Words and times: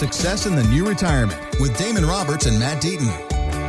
Success 0.00 0.46
in 0.46 0.56
the 0.56 0.64
New 0.64 0.88
Retirement 0.88 1.38
with 1.60 1.76
Damon 1.76 2.06
Roberts 2.06 2.46
and 2.46 2.58
Matt 2.58 2.82
Deaton. 2.82 3.10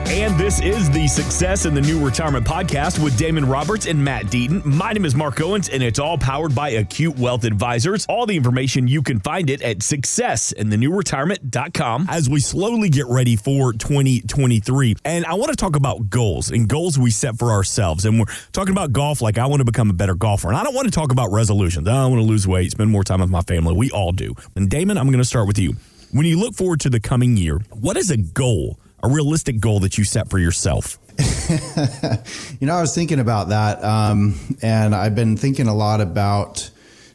And 0.07 0.39
this 0.39 0.61
is 0.61 0.89
the 0.89 1.05
Success 1.05 1.65
in 1.65 1.73
the 1.73 1.81
New 1.81 2.01
Retirement 2.01 2.47
podcast 2.47 3.03
with 3.03 3.17
Damon 3.17 3.45
Roberts 3.45 3.85
and 3.85 4.01
Matt 4.01 4.27
Deaton. 4.27 4.63
My 4.63 4.93
name 4.93 5.03
is 5.03 5.13
Mark 5.13 5.41
Owens, 5.41 5.67
and 5.67 5.83
it's 5.83 5.99
all 5.99 6.17
powered 6.17 6.55
by 6.55 6.69
Acute 6.69 7.19
Wealth 7.19 7.43
Advisors. 7.43 8.05
All 8.05 8.25
the 8.25 8.37
information 8.37 8.87
you 8.87 9.01
can 9.01 9.19
find 9.19 9.49
it 9.49 9.61
at 9.61 9.79
successinthenewretirement.com 9.79 12.07
as 12.09 12.29
we 12.29 12.39
slowly 12.39 12.87
get 12.87 13.07
ready 13.07 13.35
for 13.35 13.73
2023. 13.73 14.95
And 15.03 15.25
I 15.25 15.33
want 15.33 15.49
to 15.49 15.57
talk 15.57 15.75
about 15.75 16.09
goals 16.09 16.49
and 16.49 16.65
goals 16.65 16.97
we 16.97 17.11
set 17.11 17.37
for 17.37 17.51
ourselves. 17.51 18.05
And 18.05 18.19
we're 18.19 18.33
talking 18.53 18.71
about 18.71 18.93
golf 18.93 19.21
like 19.21 19.37
I 19.37 19.47
want 19.47 19.59
to 19.59 19.65
become 19.65 19.89
a 19.89 19.93
better 19.93 20.15
golfer. 20.15 20.47
And 20.47 20.55
I 20.55 20.63
don't 20.63 20.75
want 20.75 20.85
to 20.85 20.91
talk 20.91 21.11
about 21.11 21.33
resolutions. 21.33 21.89
I 21.89 22.05
want 22.05 22.21
to 22.21 22.25
lose 22.25 22.47
weight, 22.47 22.71
spend 22.71 22.89
more 22.89 23.03
time 23.03 23.19
with 23.19 23.29
my 23.29 23.41
family. 23.41 23.75
We 23.75 23.91
all 23.91 24.13
do. 24.13 24.33
And 24.55 24.69
Damon, 24.69 24.97
I'm 24.97 25.07
going 25.07 25.19
to 25.19 25.25
start 25.25 25.45
with 25.45 25.59
you. 25.59 25.75
When 26.11 26.25
you 26.25 26.37
look 26.37 26.55
forward 26.55 26.81
to 26.81 26.89
the 26.89 26.99
coming 26.99 27.37
year, 27.37 27.59
what 27.71 27.95
is 27.95 28.11
a 28.11 28.17
goal? 28.17 28.77
a 29.03 29.09
realistic 29.09 29.59
goal 29.59 29.79
that 29.79 29.97
you 29.97 30.03
set 30.03 30.29
for 30.29 30.37
yourself? 30.37 30.99
you 32.59 32.67
know, 32.67 32.75
I 32.75 32.81
was 32.81 32.93
thinking 32.93 33.19
about 33.19 33.49
that, 33.49 33.83
um, 33.83 34.35
and 34.61 34.93
I've 34.93 35.15
been 35.15 35.37
thinking 35.37 35.67
a 35.67 35.73
lot 35.73 36.01
about 36.01 36.69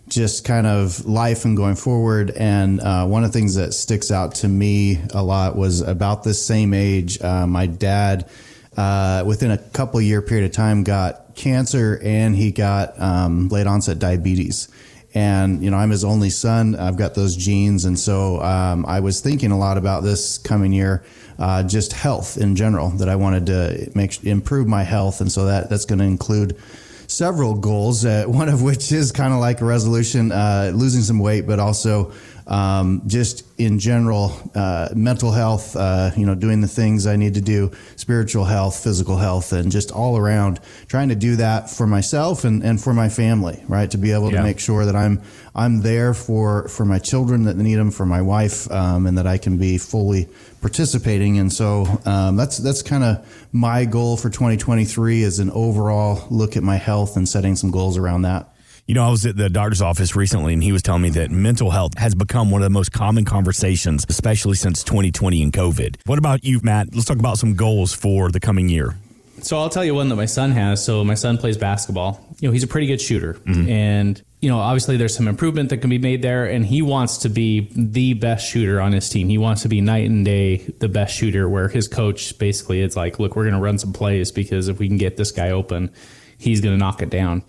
just 0.08 0.44
kind 0.44 0.66
of 0.66 1.04
life 1.06 1.44
and 1.44 1.56
going 1.56 1.76
forward. 1.76 2.30
And 2.30 2.80
uh, 2.80 3.06
one 3.06 3.24
of 3.24 3.32
the 3.32 3.38
things 3.38 3.54
that 3.56 3.72
sticks 3.72 4.10
out 4.10 4.36
to 4.36 4.48
me 4.48 5.00
a 5.14 5.22
lot 5.22 5.56
was 5.56 5.80
about 5.80 6.22
this 6.22 6.44
same 6.44 6.74
age. 6.74 7.20
Uh, 7.20 7.46
my 7.46 7.66
dad, 7.66 8.28
uh, 8.76 9.24
within 9.26 9.50
a 9.50 9.58
couple 9.58 10.00
year 10.00 10.22
period 10.22 10.46
of 10.46 10.52
time, 10.52 10.84
got 10.84 11.34
cancer 11.34 12.00
and 12.02 12.34
he 12.34 12.50
got 12.50 13.00
um, 13.00 13.48
late 13.48 13.66
onset 13.66 13.98
diabetes 13.98 14.68
and 15.16 15.64
you 15.64 15.70
know 15.70 15.78
I'm 15.78 15.88
his 15.88 16.04
only 16.04 16.28
son. 16.28 16.76
I've 16.76 16.98
got 16.98 17.14
those 17.14 17.34
genes, 17.34 17.86
and 17.86 17.98
so 17.98 18.42
um, 18.42 18.84
I 18.86 19.00
was 19.00 19.22
thinking 19.22 19.50
a 19.50 19.58
lot 19.58 19.78
about 19.78 20.02
this 20.02 20.36
coming 20.36 20.74
year, 20.74 21.04
uh, 21.38 21.62
just 21.62 21.94
health 21.94 22.36
in 22.36 22.54
general. 22.54 22.90
That 22.90 23.08
I 23.08 23.16
wanted 23.16 23.46
to 23.46 23.90
make 23.94 24.22
improve 24.24 24.68
my 24.68 24.82
health, 24.82 25.22
and 25.22 25.32
so 25.32 25.46
that 25.46 25.70
that's 25.70 25.86
going 25.86 26.00
to 26.00 26.04
include 26.04 26.58
several 27.06 27.54
goals. 27.54 28.04
Uh, 28.04 28.24
one 28.28 28.50
of 28.50 28.60
which 28.60 28.92
is 28.92 29.10
kind 29.10 29.32
of 29.32 29.40
like 29.40 29.62
a 29.62 29.64
resolution, 29.64 30.32
uh, 30.32 30.70
losing 30.74 31.00
some 31.00 31.18
weight, 31.18 31.46
but 31.46 31.58
also 31.58 32.12
um, 32.46 33.02
just 33.06 33.44
in 33.58 33.78
general, 33.78 34.32
uh, 34.54 34.88
mental 34.94 35.32
health, 35.32 35.74
uh, 35.74 36.10
you 36.16 36.24
know, 36.24 36.34
doing 36.34 36.60
the 36.60 36.68
things 36.68 37.06
I 37.06 37.16
need 37.16 37.34
to 37.34 37.40
do, 37.40 37.72
spiritual 37.96 38.44
health, 38.44 38.82
physical 38.82 39.16
health, 39.16 39.52
and 39.52 39.72
just 39.72 39.90
all 39.90 40.16
around 40.16 40.60
trying 40.86 41.08
to 41.08 41.16
do 41.16 41.36
that 41.36 41.70
for 41.70 41.86
myself 41.86 42.44
and, 42.44 42.62
and 42.62 42.80
for 42.80 42.94
my 42.94 43.08
family, 43.08 43.62
right? 43.66 43.90
To 43.90 43.98
be 43.98 44.12
able 44.12 44.30
yeah. 44.30 44.38
to 44.38 44.42
make 44.44 44.60
sure 44.60 44.84
that 44.84 44.94
I'm, 44.94 45.22
I'm 45.54 45.82
there 45.82 46.14
for, 46.14 46.68
for 46.68 46.84
my 46.84 47.00
children 47.00 47.44
that 47.44 47.56
need 47.56 47.76
them, 47.76 47.90
for 47.90 48.06
my 48.06 48.22
wife, 48.22 48.70
um, 48.70 49.06
and 49.06 49.18
that 49.18 49.26
I 49.26 49.38
can 49.38 49.58
be 49.58 49.78
fully 49.78 50.28
participating. 50.60 51.38
And 51.38 51.52
so, 51.52 52.00
um, 52.04 52.36
that's, 52.36 52.58
that's 52.58 52.82
kind 52.82 53.02
of 53.02 53.48
my 53.52 53.86
goal 53.86 54.16
for 54.16 54.30
2023 54.30 55.22
is 55.22 55.40
an 55.40 55.50
overall 55.50 56.26
look 56.30 56.56
at 56.56 56.62
my 56.62 56.76
health 56.76 57.16
and 57.16 57.28
setting 57.28 57.56
some 57.56 57.72
goals 57.72 57.96
around 57.96 58.22
that. 58.22 58.52
You 58.88 58.94
know, 58.94 59.04
I 59.04 59.10
was 59.10 59.26
at 59.26 59.36
the 59.36 59.50
doctor's 59.50 59.82
office 59.82 60.14
recently 60.14 60.52
and 60.52 60.62
he 60.62 60.70
was 60.70 60.80
telling 60.80 61.02
me 61.02 61.10
that 61.10 61.32
mental 61.32 61.70
health 61.72 61.98
has 61.98 62.14
become 62.14 62.52
one 62.52 62.62
of 62.62 62.66
the 62.66 62.70
most 62.70 62.92
common 62.92 63.24
conversations, 63.24 64.06
especially 64.08 64.54
since 64.54 64.84
2020 64.84 65.42
and 65.42 65.52
COVID. 65.52 65.96
What 66.06 66.20
about 66.20 66.44
you, 66.44 66.60
Matt? 66.62 66.94
Let's 66.94 67.04
talk 67.04 67.18
about 67.18 67.36
some 67.36 67.54
goals 67.54 67.92
for 67.92 68.30
the 68.30 68.38
coming 68.38 68.68
year. 68.68 68.94
So 69.42 69.58
I'll 69.58 69.70
tell 69.70 69.84
you 69.84 69.92
one 69.92 70.08
that 70.10 70.14
my 70.14 70.26
son 70.26 70.52
has. 70.52 70.84
So 70.84 71.02
my 71.02 71.14
son 71.14 71.36
plays 71.36 71.56
basketball. 71.56 72.24
You 72.38 72.48
know, 72.48 72.52
he's 72.52 72.62
a 72.62 72.68
pretty 72.68 72.86
good 72.86 73.00
shooter. 73.00 73.34
Mm-hmm. 73.34 73.68
And, 73.68 74.22
you 74.40 74.48
know, 74.48 74.60
obviously 74.60 74.96
there's 74.96 75.16
some 75.16 75.26
improvement 75.26 75.70
that 75.70 75.78
can 75.78 75.90
be 75.90 75.98
made 75.98 76.22
there. 76.22 76.44
And 76.44 76.64
he 76.64 76.80
wants 76.80 77.18
to 77.18 77.28
be 77.28 77.68
the 77.74 78.14
best 78.14 78.48
shooter 78.48 78.80
on 78.80 78.92
his 78.92 79.08
team. 79.08 79.28
He 79.28 79.36
wants 79.36 79.62
to 79.62 79.68
be 79.68 79.80
night 79.80 80.08
and 80.08 80.24
day 80.24 80.58
the 80.78 80.88
best 80.88 81.12
shooter, 81.12 81.48
where 81.48 81.66
his 81.68 81.88
coach 81.88 82.38
basically 82.38 82.82
is 82.82 82.94
like, 82.96 83.18
look, 83.18 83.34
we're 83.34 83.44
going 83.44 83.56
to 83.56 83.60
run 83.60 83.78
some 83.78 83.92
plays 83.92 84.30
because 84.30 84.68
if 84.68 84.78
we 84.78 84.86
can 84.86 84.96
get 84.96 85.16
this 85.16 85.32
guy 85.32 85.50
open, 85.50 85.90
he's 86.38 86.60
going 86.60 86.72
to 86.72 86.78
knock 86.78 87.02
it 87.02 87.10
down. 87.10 87.42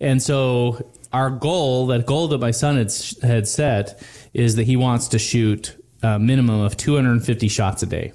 And 0.00 0.22
so 0.22 0.90
our 1.12 1.30
goal, 1.30 1.86
that 1.88 2.06
goal 2.06 2.28
that 2.28 2.38
my 2.38 2.50
son 2.50 2.76
had, 2.76 2.92
had 3.22 3.48
set, 3.48 4.02
is 4.32 4.56
that 4.56 4.64
he 4.64 4.76
wants 4.76 5.08
to 5.08 5.18
shoot 5.18 5.76
a 6.02 6.18
minimum 6.18 6.60
of 6.60 6.76
250 6.76 7.48
shots 7.48 7.82
a 7.82 7.86
day. 7.86 8.12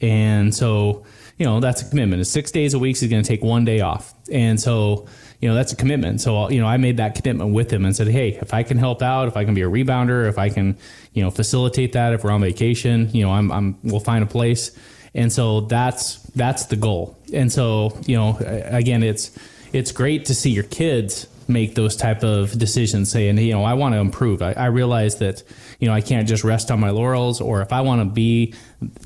And 0.00 0.54
so, 0.54 1.04
you 1.38 1.44
know, 1.44 1.60
that's 1.60 1.82
a 1.82 1.88
commitment. 1.88 2.26
Six 2.26 2.50
days 2.50 2.74
a 2.74 2.78
week. 2.78 2.96
he's 2.96 3.10
going 3.10 3.22
to 3.22 3.28
take 3.28 3.42
one 3.42 3.64
day 3.64 3.80
off. 3.80 4.14
And 4.30 4.58
so, 4.58 5.06
you 5.40 5.48
know, 5.48 5.54
that's 5.54 5.72
a 5.72 5.76
commitment. 5.76 6.20
So, 6.20 6.48
you 6.50 6.60
know, 6.60 6.66
I 6.66 6.76
made 6.76 6.98
that 6.98 7.14
commitment 7.14 7.52
with 7.52 7.70
him 7.70 7.84
and 7.84 7.94
said, 7.94 8.08
hey, 8.08 8.38
if 8.40 8.54
I 8.54 8.62
can 8.62 8.78
help 8.78 9.02
out, 9.02 9.28
if 9.28 9.36
I 9.36 9.44
can 9.44 9.54
be 9.54 9.62
a 9.62 9.68
rebounder, 9.68 10.28
if 10.28 10.38
I 10.38 10.48
can, 10.48 10.78
you 11.12 11.22
know, 11.22 11.30
facilitate 11.30 11.92
that, 11.92 12.12
if 12.12 12.24
we're 12.24 12.30
on 12.30 12.40
vacation, 12.40 13.10
you 13.12 13.24
know, 13.24 13.32
I'm, 13.32 13.50
I'm 13.50 13.78
we'll 13.82 14.00
find 14.00 14.22
a 14.22 14.26
place. 14.26 14.70
And 15.14 15.32
so 15.32 15.62
that's 15.62 16.18
that's 16.34 16.66
the 16.66 16.76
goal. 16.76 17.18
And 17.32 17.50
so, 17.50 17.98
you 18.06 18.16
know, 18.16 18.36
again, 18.38 19.02
it's 19.02 19.36
it's 19.72 19.92
great 19.92 20.24
to 20.26 20.34
see 20.34 20.50
your 20.50 20.64
kids 20.64 21.26
make 21.48 21.74
those 21.74 21.96
type 21.96 22.22
of 22.22 22.56
decisions 22.56 23.10
saying 23.10 23.36
you 23.38 23.52
know 23.52 23.64
i 23.64 23.74
want 23.74 23.94
to 23.94 23.98
improve. 23.98 24.40
I, 24.40 24.52
I, 24.52 24.66
realize 24.66 25.16
that 25.16 25.42
you 25.80 25.88
know 25.88 25.94
i 25.94 26.00
can't 26.00 26.28
just 26.28 26.44
rest 26.44 26.70
on 26.70 26.78
my 26.78 26.90
laurels 26.90 27.40
or 27.40 27.60
if 27.60 27.72
i 27.72 27.80
want 27.80 28.00
to 28.00 28.04
be 28.04 28.54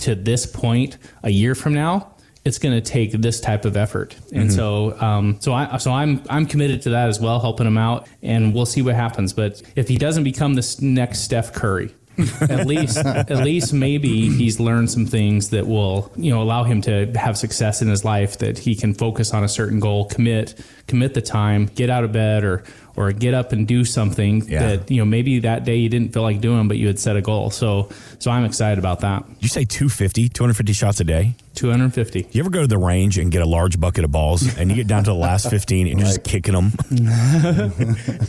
to 0.01 0.15
this 0.15 0.45
point 0.45 0.99
a 1.23 1.31
year 1.31 1.55
from 1.55 1.73
now 1.73 2.15
it's 2.45 2.59
going 2.59 2.75
to 2.75 2.81
take 2.83 3.13
this 3.13 3.41
type 3.41 3.65
of 3.65 3.75
effort. 3.77 4.15
And 4.31 4.51
mm-hmm. 4.51 4.57
so 4.57 5.01
um, 5.01 5.41
so 5.41 5.53
i 5.55 5.79
so 5.79 5.93
i'm 5.93 6.23
i'm 6.29 6.47
committed 6.47 6.83
to 6.83 6.91
that 6.91 7.09
as 7.09 7.19
well 7.19 7.41
helping 7.41 7.67
him 7.67 7.79
out 7.79 8.07
and 8.23 8.55
we'll 8.55 8.67
see 8.67 8.83
what 8.83 8.95
happens. 8.95 9.33
But 9.33 9.63
if 9.77 9.89
he 9.89 9.97
doesn't 9.97 10.25
become 10.25 10.55
this 10.55 10.81
next 10.81 11.21
steph 11.21 11.53
curry 11.53 11.95
at 12.41 12.67
least 12.67 12.97
at 12.97 13.45
least 13.45 13.73
maybe 13.73 14.29
he's 14.29 14.61
learned 14.61 14.91
some 14.91 15.07
things 15.07 15.51
that 15.51 15.67
will 15.67 16.13
you 16.17 16.31
know 16.31 16.43
allow 16.43 16.65
him 16.65 16.81
to 16.81 17.07
have 17.17 17.37
success 17.37 17.83
in 17.83 17.89
his 17.89 18.05
life 18.05 18.39
that 18.39 18.59
he 18.59 18.75
can 18.75 18.95
focus 18.95 19.33
on 19.35 19.43
a 19.43 19.49
certain 19.49 19.81
goal 19.81 20.05
commit 20.07 20.55
commit 20.87 21.15
the 21.15 21.23
time 21.23 21.67
get 21.75 21.91
out 21.91 22.05
of 22.05 22.13
bed 22.13 22.45
or 22.45 22.63
or 22.97 23.13
get 23.13 23.35
up 23.35 23.53
and 23.53 23.67
do 23.67 23.85
something 23.85 24.45
yeah. 24.47 24.77
that 24.77 24.91
you 24.91 24.99
know 24.99 25.05
maybe 25.05 25.41
that 25.41 25.65
day 25.65 25.77
you 25.77 25.89
didn't 25.89 26.13
feel 26.13 26.23
like 26.23 26.41
doing 26.41 26.69
but 26.69 26.77
you 26.77 26.87
had 26.87 26.99
set 26.99 27.17
a 27.17 27.23
goal. 27.23 27.51
So 27.51 27.91
so 28.19 28.31
i'm 28.31 28.45
excited 28.45 28.79
about 28.79 29.01
that. 29.01 29.25
You 29.41 29.49
say 29.49 29.65
250 29.65 30.29
250 30.31 30.73
shots 30.73 31.01
a 31.01 31.05
day? 31.05 31.35
250 31.55 32.31
you 32.33 32.41
ever 32.41 32.51
go 32.51 32.63
to 32.63 32.67
the 32.67 32.77
range 32.77 33.17
and 33.17 33.31
get 33.31 33.41
a 33.41 33.47
large 33.47 33.79
bucket 33.79 34.03
of 34.03 34.11
balls 34.11 34.57
and 34.59 34.71
you 34.71 34.77
get 34.77 34.89
down 34.89 35.05
to 35.05 35.11
the 35.11 35.17
last 35.17 35.49
15 35.49 35.87
and 35.87 36.01
you're 36.01 36.09
just 36.09 36.25
kicking 36.25 36.53
them 36.53 36.73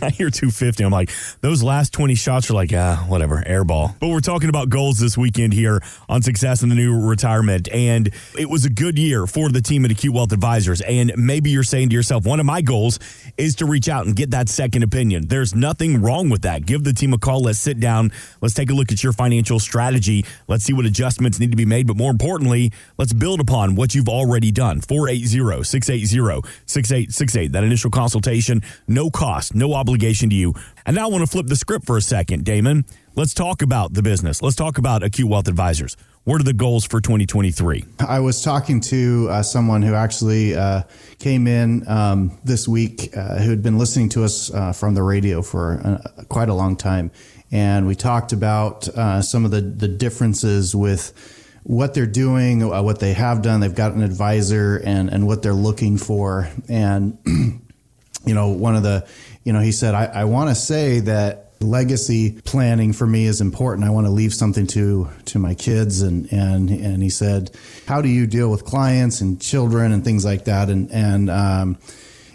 i 0.03 0.11
hear 0.11 0.29
250 0.29 0.83
i'm 0.83 0.91
like 0.91 1.09
those 1.41 1.63
last 1.63 1.91
20 1.91 2.13
shots 2.13 2.51
are 2.51 2.53
like 2.53 2.71
ah 2.71 3.03
whatever 3.07 3.43
air 3.45 3.63
ball. 3.63 3.95
But 3.99 4.09
we're 4.09 4.19
talking 4.19 4.49
about 4.49 4.69
goals 4.69 4.99
this 4.99 5.17
weekend 5.17 5.53
here 5.53 5.81
on 6.09 6.21
success 6.21 6.63
in 6.63 6.69
the 6.69 6.75
new 6.75 6.99
retirement. 6.99 7.69
And 7.71 8.11
it 8.37 8.49
was 8.49 8.65
a 8.65 8.69
good 8.69 8.97
year 8.97 9.27
for 9.27 9.49
the 9.49 9.61
team 9.61 9.85
at 9.85 9.91
acute 9.91 10.13
wealth 10.13 10.31
advisors. 10.31 10.81
And 10.81 11.13
maybe 11.15 11.49
you're 11.49 11.63
saying 11.63 11.89
to 11.89 11.95
yourself 11.95 12.25
one 12.25 12.39
of 12.39 12.45
my 12.45 12.61
goals 12.61 12.99
is 13.37 13.55
to 13.55 13.65
reach 13.65 13.89
out 13.89 14.05
and 14.05 14.15
get 14.15 14.31
that 14.31 14.49
second 14.55 14.83
opinion. 14.83 15.27
There's 15.27 15.53
nothing 15.53 16.01
wrong 16.01 16.29
with 16.29 16.43
that. 16.43 16.65
Give 16.65 16.83
the 16.83 16.93
team 16.93 17.13
a 17.13 17.17
call. 17.17 17.41
Let's 17.41 17.59
sit 17.59 17.79
down. 17.79 18.11
Let's 18.41 18.53
take 18.53 18.69
a 18.69 18.73
look 18.73 18.91
at 18.91 19.03
your 19.03 19.13
financial 19.13 19.59
strategy. 19.59 20.25
Let's 20.47 20.63
see 20.63 20.73
what 20.73 20.85
adjustments 20.85 21.39
need 21.39 21.51
to 21.51 21.57
be 21.57 21.65
made. 21.65 21.87
But 21.87 21.97
more 21.97 22.11
importantly, 22.11 22.71
let's 22.97 23.13
build 23.13 23.41
upon 23.41 23.75
what 23.75 23.93
you've 23.93 24.09
already 24.09 24.51
done. 24.51 24.81
480 24.81 25.63
680 25.63 26.47
6868. 26.65 27.51
That 27.51 27.63
initial 27.63 27.91
consultation, 27.91 28.61
no 28.87 29.09
cost, 29.09 29.53
no 29.53 29.73
obligation 29.73 30.29
to 30.29 30.35
you. 30.35 30.53
And 30.85 30.95
now 30.95 31.07
I 31.07 31.11
want 31.11 31.23
to 31.23 31.29
flip 31.29 31.47
the 31.47 31.55
script 31.55 31.85
for 31.85 31.97
a 31.97 32.01
second, 32.01 32.45
Damon. 32.45 32.85
Let's 33.15 33.33
talk 33.33 33.61
about 33.61 33.93
the 33.93 34.01
business. 34.01 34.41
Let's 34.41 34.55
talk 34.55 34.77
about 34.77 35.03
Acute 35.03 35.29
Wealth 35.29 35.47
Advisors. 35.47 35.97
What 36.25 36.41
are 36.41 36.43
the 36.43 36.53
goals 36.53 36.85
for 36.85 36.99
2023? 36.99 37.85
I 37.99 38.19
was 38.19 38.41
talking 38.41 38.81
to 38.81 39.27
uh, 39.29 39.43
someone 39.43 39.83
who 39.83 39.93
actually 39.93 40.55
uh, 40.55 40.81
came 41.19 41.45
in 41.45 41.87
um, 41.87 42.39
this 42.43 42.67
week 42.67 43.15
uh, 43.15 43.37
who 43.37 43.51
had 43.51 43.61
been 43.61 43.77
listening 43.77 44.09
to 44.09 44.23
us 44.23 44.51
uh, 44.51 44.73
from 44.73 44.95
the 44.95 45.03
radio 45.03 45.43
for 45.43 45.79
uh, 45.85 46.23
quite 46.23 46.49
a 46.49 46.55
long 46.55 46.77
time. 46.77 47.11
And 47.51 47.85
we 47.85 47.93
talked 47.93 48.33
about 48.33 48.87
uh, 48.87 49.21
some 49.21 49.45
of 49.45 49.51
the, 49.51 49.61
the 49.61 49.87
differences 49.87 50.73
with 50.73 51.13
what 51.61 51.93
they're 51.93 52.07
doing, 52.07 52.67
what 52.67 52.99
they 52.99 53.13
have 53.13 53.43
done. 53.43 53.59
They've 53.59 53.75
got 53.75 53.91
an 53.91 54.01
advisor 54.01 54.81
and, 54.83 55.11
and 55.11 55.27
what 55.27 55.43
they're 55.43 55.53
looking 55.53 55.99
for. 55.99 56.49
And, 56.67 57.19
you 58.25 58.33
know, 58.33 58.49
one 58.49 58.75
of 58.75 58.81
the, 58.81 59.07
you 59.43 59.53
know, 59.53 59.59
he 59.59 59.71
said, 59.71 59.93
I, 59.93 60.05
I 60.05 60.23
want 60.23 60.49
to 60.49 60.55
say 60.55 61.01
that 61.01 61.44
legacy 61.65 62.39
planning 62.45 62.93
for 62.93 63.05
me 63.05 63.25
is 63.25 63.41
important. 63.41 63.85
I 63.85 63.89
want 63.89 64.07
to 64.07 64.11
leave 64.11 64.33
something 64.33 64.67
to 64.67 65.09
to 65.25 65.39
my 65.39 65.53
kids 65.53 66.01
and 66.01 66.31
and 66.31 66.69
and 66.69 67.03
he 67.03 67.09
said, 67.09 67.51
"How 67.87 68.01
do 68.01 68.09
you 68.09 68.27
deal 68.27 68.49
with 68.49 68.63
clients 68.65 69.21
and 69.21 69.41
children 69.41 69.91
and 69.91 70.03
things 70.03 70.23
like 70.23 70.45
that?" 70.45 70.69
And 70.69 70.91
and 70.91 71.29
um, 71.29 71.77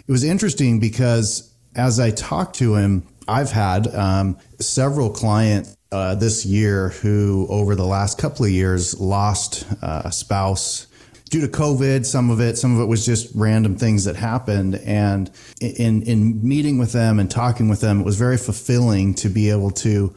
it 0.07 0.11
was 0.11 0.23
interesting 0.23 0.79
because 0.79 1.51
as 1.75 1.99
I 1.99 2.11
talked 2.11 2.57
to 2.57 2.75
him, 2.75 3.07
I've 3.27 3.51
had 3.51 3.87
um, 3.95 4.37
several 4.59 5.09
clients 5.09 5.77
uh, 5.91 6.15
this 6.15 6.45
year 6.45 6.89
who, 6.89 7.47
over 7.49 7.75
the 7.75 7.85
last 7.85 8.17
couple 8.17 8.45
of 8.45 8.51
years, 8.51 8.99
lost 8.99 9.65
uh, 9.81 10.03
a 10.05 10.11
spouse 10.11 10.87
due 11.31 11.41
to 11.41 11.47
COVID, 11.47 12.05
some 12.05 12.29
of 12.29 12.41
it, 12.41 12.57
some 12.57 12.75
of 12.75 12.81
it 12.81 12.85
was 12.85 13.05
just 13.05 13.31
random 13.33 13.77
things 13.77 14.03
that 14.03 14.17
happened. 14.17 14.75
And 14.75 15.31
in, 15.61 16.03
in 16.03 16.45
meeting 16.47 16.77
with 16.77 16.91
them 16.91 17.19
and 17.19 17.31
talking 17.31 17.69
with 17.69 17.79
them, 17.79 18.01
it 18.01 18.05
was 18.05 18.17
very 18.17 18.37
fulfilling 18.37 19.15
to 19.15 19.29
be 19.29 19.49
able 19.49 19.71
to 19.71 20.13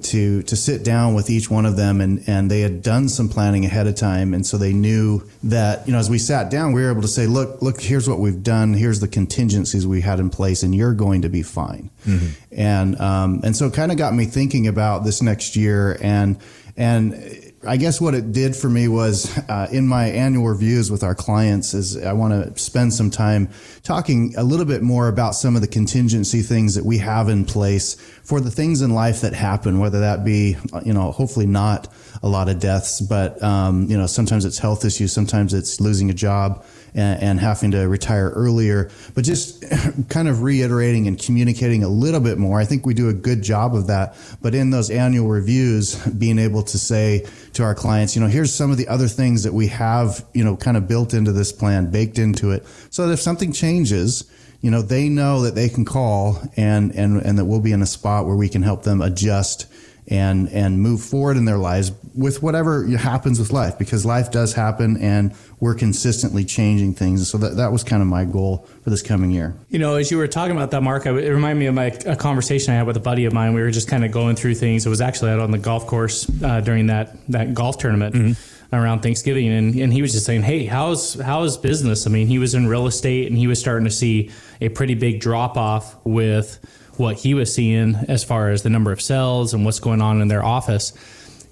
to 0.00 0.44
to 0.44 0.54
sit 0.54 0.84
down 0.84 1.14
with 1.14 1.28
each 1.28 1.50
one 1.50 1.66
of 1.66 1.76
them. 1.76 2.00
And 2.00 2.22
and 2.28 2.48
they 2.48 2.60
had 2.60 2.82
done 2.82 3.08
some 3.08 3.28
planning 3.28 3.64
ahead 3.64 3.88
of 3.88 3.96
time. 3.96 4.32
And 4.32 4.46
so 4.46 4.56
they 4.56 4.72
knew 4.72 5.28
that 5.42 5.88
you 5.88 5.92
know 5.92 5.98
as 5.98 6.08
we 6.08 6.18
sat 6.18 6.50
down 6.50 6.72
we 6.72 6.82
were 6.82 6.90
able 6.92 7.02
to 7.02 7.08
say 7.08 7.26
look 7.26 7.60
look 7.62 7.80
here's 7.80 8.08
what 8.08 8.20
we've 8.20 8.42
done. 8.42 8.74
Here's 8.74 9.00
the 9.00 9.08
contingencies 9.08 9.88
we 9.88 10.02
had 10.02 10.20
in 10.20 10.30
place 10.30 10.62
and 10.62 10.72
you're 10.72 10.94
going 10.94 11.22
to 11.22 11.28
be 11.28 11.42
fine. 11.42 11.90
Mm-hmm. 12.06 12.26
and 12.52 13.00
um, 13.00 13.40
and 13.42 13.56
so 13.56 13.66
it 13.66 13.74
kind 13.74 13.90
of 13.90 13.98
got 13.98 14.14
me 14.14 14.26
thinking 14.26 14.68
about 14.68 15.02
this 15.02 15.20
next 15.20 15.56
year. 15.56 15.98
And 16.00 16.38
and 16.76 17.47
I 17.66 17.76
guess 17.76 18.00
what 18.00 18.14
it 18.14 18.30
did 18.30 18.54
for 18.54 18.70
me 18.70 18.86
was 18.86 19.36
uh, 19.48 19.66
in 19.72 19.88
my 19.88 20.06
annual 20.06 20.46
reviews 20.46 20.92
with 20.92 21.02
our 21.02 21.14
clients 21.14 21.74
is 21.74 21.96
I 21.96 22.12
want 22.12 22.32
to 22.32 22.60
spend 22.62 22.94
some 22.94 23.10
time 23.10 23.48
talking 23.82 24.32
a 24.36 24.44
little 24.44 24.64
bit 24.64 24.80
more 24.80 25.08
about 25.08 25.34
some 25.34 25.56
of 25.56 25.60
the 25.60 25.66
contingency 25.66 26.42
things 26.42 26.76
that 26.76 26.84
we 26.84 26.98
have 26.98 27.28
in 27.28 27.44
place 27.44 27.94
for 28.22 28.40
the 28.40 28.50
things 28.50 28.80
in 28.80 28.94
life 28.94 29.22
that 29.22 29.34
happen, 29.34 29.80
whether 29.80 30.00
that 30.00 30.24
be, 30.24 30.56
you 30.84 30.92
know, 30.92 31.10
hopefully 31.10 31.46
not 31.46 31.88
a 32.22 32.28
lot 32.28 32.48
of 32.48 32.60
deaths, 32.60 33.00
but, 33.00 33.42
um, 33.42 33.86
you 33.90 33.98
know, 33.98 34.06
sometimes 34.06 34.44
it's 34.44 34.58
health 34.58 34.84
issues, 34.84 35.12
sometimes 35.12 35.52
it's 35.52 35.80
losing 35.80 36.10
a 36.10 36.14
job 36.14 36.64
and, 36.94 37.22
and 37.22 37.40
having 37.40 37.70
to 37.72 37.88
retire 37.88 38.30
earlier, 38.30 38.90
but 39.14 39.24
just 39.24 39.64
kind 40.08 40.28
of 40.28 40.42
reiterating 40.42 41.06
and 41.06 41.18
communicating 41.18 41.84
a 41.84 41.88
little 41.88 42.20
bit 42.20 42.38
more. 42.38 42.58
I 42.60 42.64
think 42.64 42.86
we 42.86 42.94
do 42.94 43.08
a 43.08 43.14
good 43.14 43.42
job 43.42 43.74
of 43.74 43.86
that. 43.88 44.16
But 44.40 44.54
in 44.54 44.70
those 44.70 44.90
annual 44.90 45.28
reviews, 45.28 45.96
being 46.18 46.38
able 46.38 46.62
to 46.64 46.78
say 46.78 47.26
to 47.54 47.62
our 47.62 47.74
clients, 47.74 48.14
you 48.14 48.22
know, 48.22 48.28
here's 48.28 48.52
some 48.52 48.70
of 48.70 48.76
the 48.76 48.88
other 48.88 49.08
things 49.08 49.42
that 49.44 49.54
we 49.54 49.68
have, 49.68 50.24
you 50.34 50.44
know, 50.44 50.56
kind 50.56 50.76
of 50.76 50.88
built 50.88 51.14
into 51.14 51.32
this 51.32 51.52
plan, 51.52 51.90
baked 51.90 52.18
into 52.18 52.50
it, 52.50 52.66
so 52.90 53.06
that 53.06 53.12
if 53.12 53.20
something 53.20 53.52
changes, 53.52 54.30
you 54.60 54.70
know, 54.70 54.82
they 54.82 55.08
know 55.08 55.42
that 55.42 55.54
they 55.54 55.68
can 55.68 55.84
call 55.84 56.40
and, 56.56 56.92
and, 56.94 57.22
and 57.22 57.38
that 57.38 57.44
we'll 57.44 57.60
be 57.60 57.72
in 57.72 57.82
a 57.82 57.86
spot 57.86 58.26
where 58.26 58.34
we 58.34 58.48
can 58.48 58.62
help 58.62 58.82
them 58.82 59.00
adjust 59.00 59.66
and 60.10 60.48
and 60.48 60.80
move 60.80 61.02
forward 61.02 61.36
in 61.36 61.44
their 61.44 61.58
lives 61.58 61.92
with 62.14 62.42
whatever 62.42 62.86
happens 62.96 63.38
with 63.38 63.52
life 63.52 63.78
because 63.78 64.04
life 64.04 64.30
does 64.30 64.54
happen 64.54 64.96
and 64.96 65.34
we're 65.60 65.74
consistently 65.74 66.44
changing 66.44 66.94
things. 66.94 67.28
So 67.28 67.36
that, 67.38 67.56
that 67.56 67.72
was 67.72 67.84
kind 67.84 68.00
of 68.00 68.08
my 68.08 68.24
goal 68.24 68.66
for 68.82 68.90
this 68.90 69.02
coming 69.02 69.30
year. 69.30 69.54
You 69.68 69.78
know 69.78 69.96
as 69.96 70.10
you 70.10 70.16
were 70.16 70.26
talking 70.26 70.56
about 70.56 70.70
that 70.70 70.82
mark 70.82 71.06
it 71.06 71.12
reminded 71.12 71.60
me 71.60 71.66
of 71.66 71.74
my 71.74 71.86
a 72.06 72.16
conversation 72.16 72.72
i 72.72 72.76
had 72.76 72.86
with 72.86 72.96
a 72.96 73.00
buddy 73.00 73.24
of 73.26 73.32
mine. 73.32 73.54
We 73.54 73.60
were 73.60 73.70
just 73.70 73.88
kind 73.88 74.04
of 74.04 74.10
going 74.10 74.36
through 74.36 74.54
things. 74.54 74.86
It 74.86 74.90
was 74.90 75.00
actually 75.00 75.30
out 75.30 75.40
on 75.40 75.50
the 75.50 75.58
golf 75.58 75.86
course 75.86 76.30
uh, 76.42 76.60
during 76.60 76.86
that 76.86 77.16
that 77.28 77.54
golf 77.54 77.78
tournament. 77.78 78.14
Mm-hmm. 78.14 78.57
Around 78.72 79.00
thanksgiving 79.00 79.48
and, 79.48 79.74
and 79.76 79.92
he 79.92 80.02
was 80.02 80.12
just 80.12 80.26
saying 80.26 80.42
hey 80.42 80.66
how's 80.66 81.14
how's 81.14 81.56
business 81.56 82.06
i 82.06 82.10
mean 82.10 82.26
he 82.26 82.38
was 82.38 82.54
in 82.54 82.66
real 82.66 82.86
estate 82.86 83.26
and 83.26 83.38
he 83.38 83.46
was 83.46 83.58
starting 83.58 83.86
to 83.86 83.90
see 83.90 84.30
a 84.60 84.68
pretty 84.68 84.94
big 84.94 85.20
drop 85.20 85.56
off 85.56 85.96
with 86.04 86.58
what 86.98 87.16
he 87.16 87.34
was 87.34 87.52
seeing 87.52 87.94
as 88.08 88.24
far 88.24 88.50
as 88.50 88.62
the 88.62 88.70
number 88.70 88.92
of 88.92 89.00
sales 89.00 89.54
and 89.54 89.64
what's 89.64 89.80
going 89.80 90.02
on 90.02 90.20
in 90.20 90.28
their 90.28 90.44
office. 90.44 90.92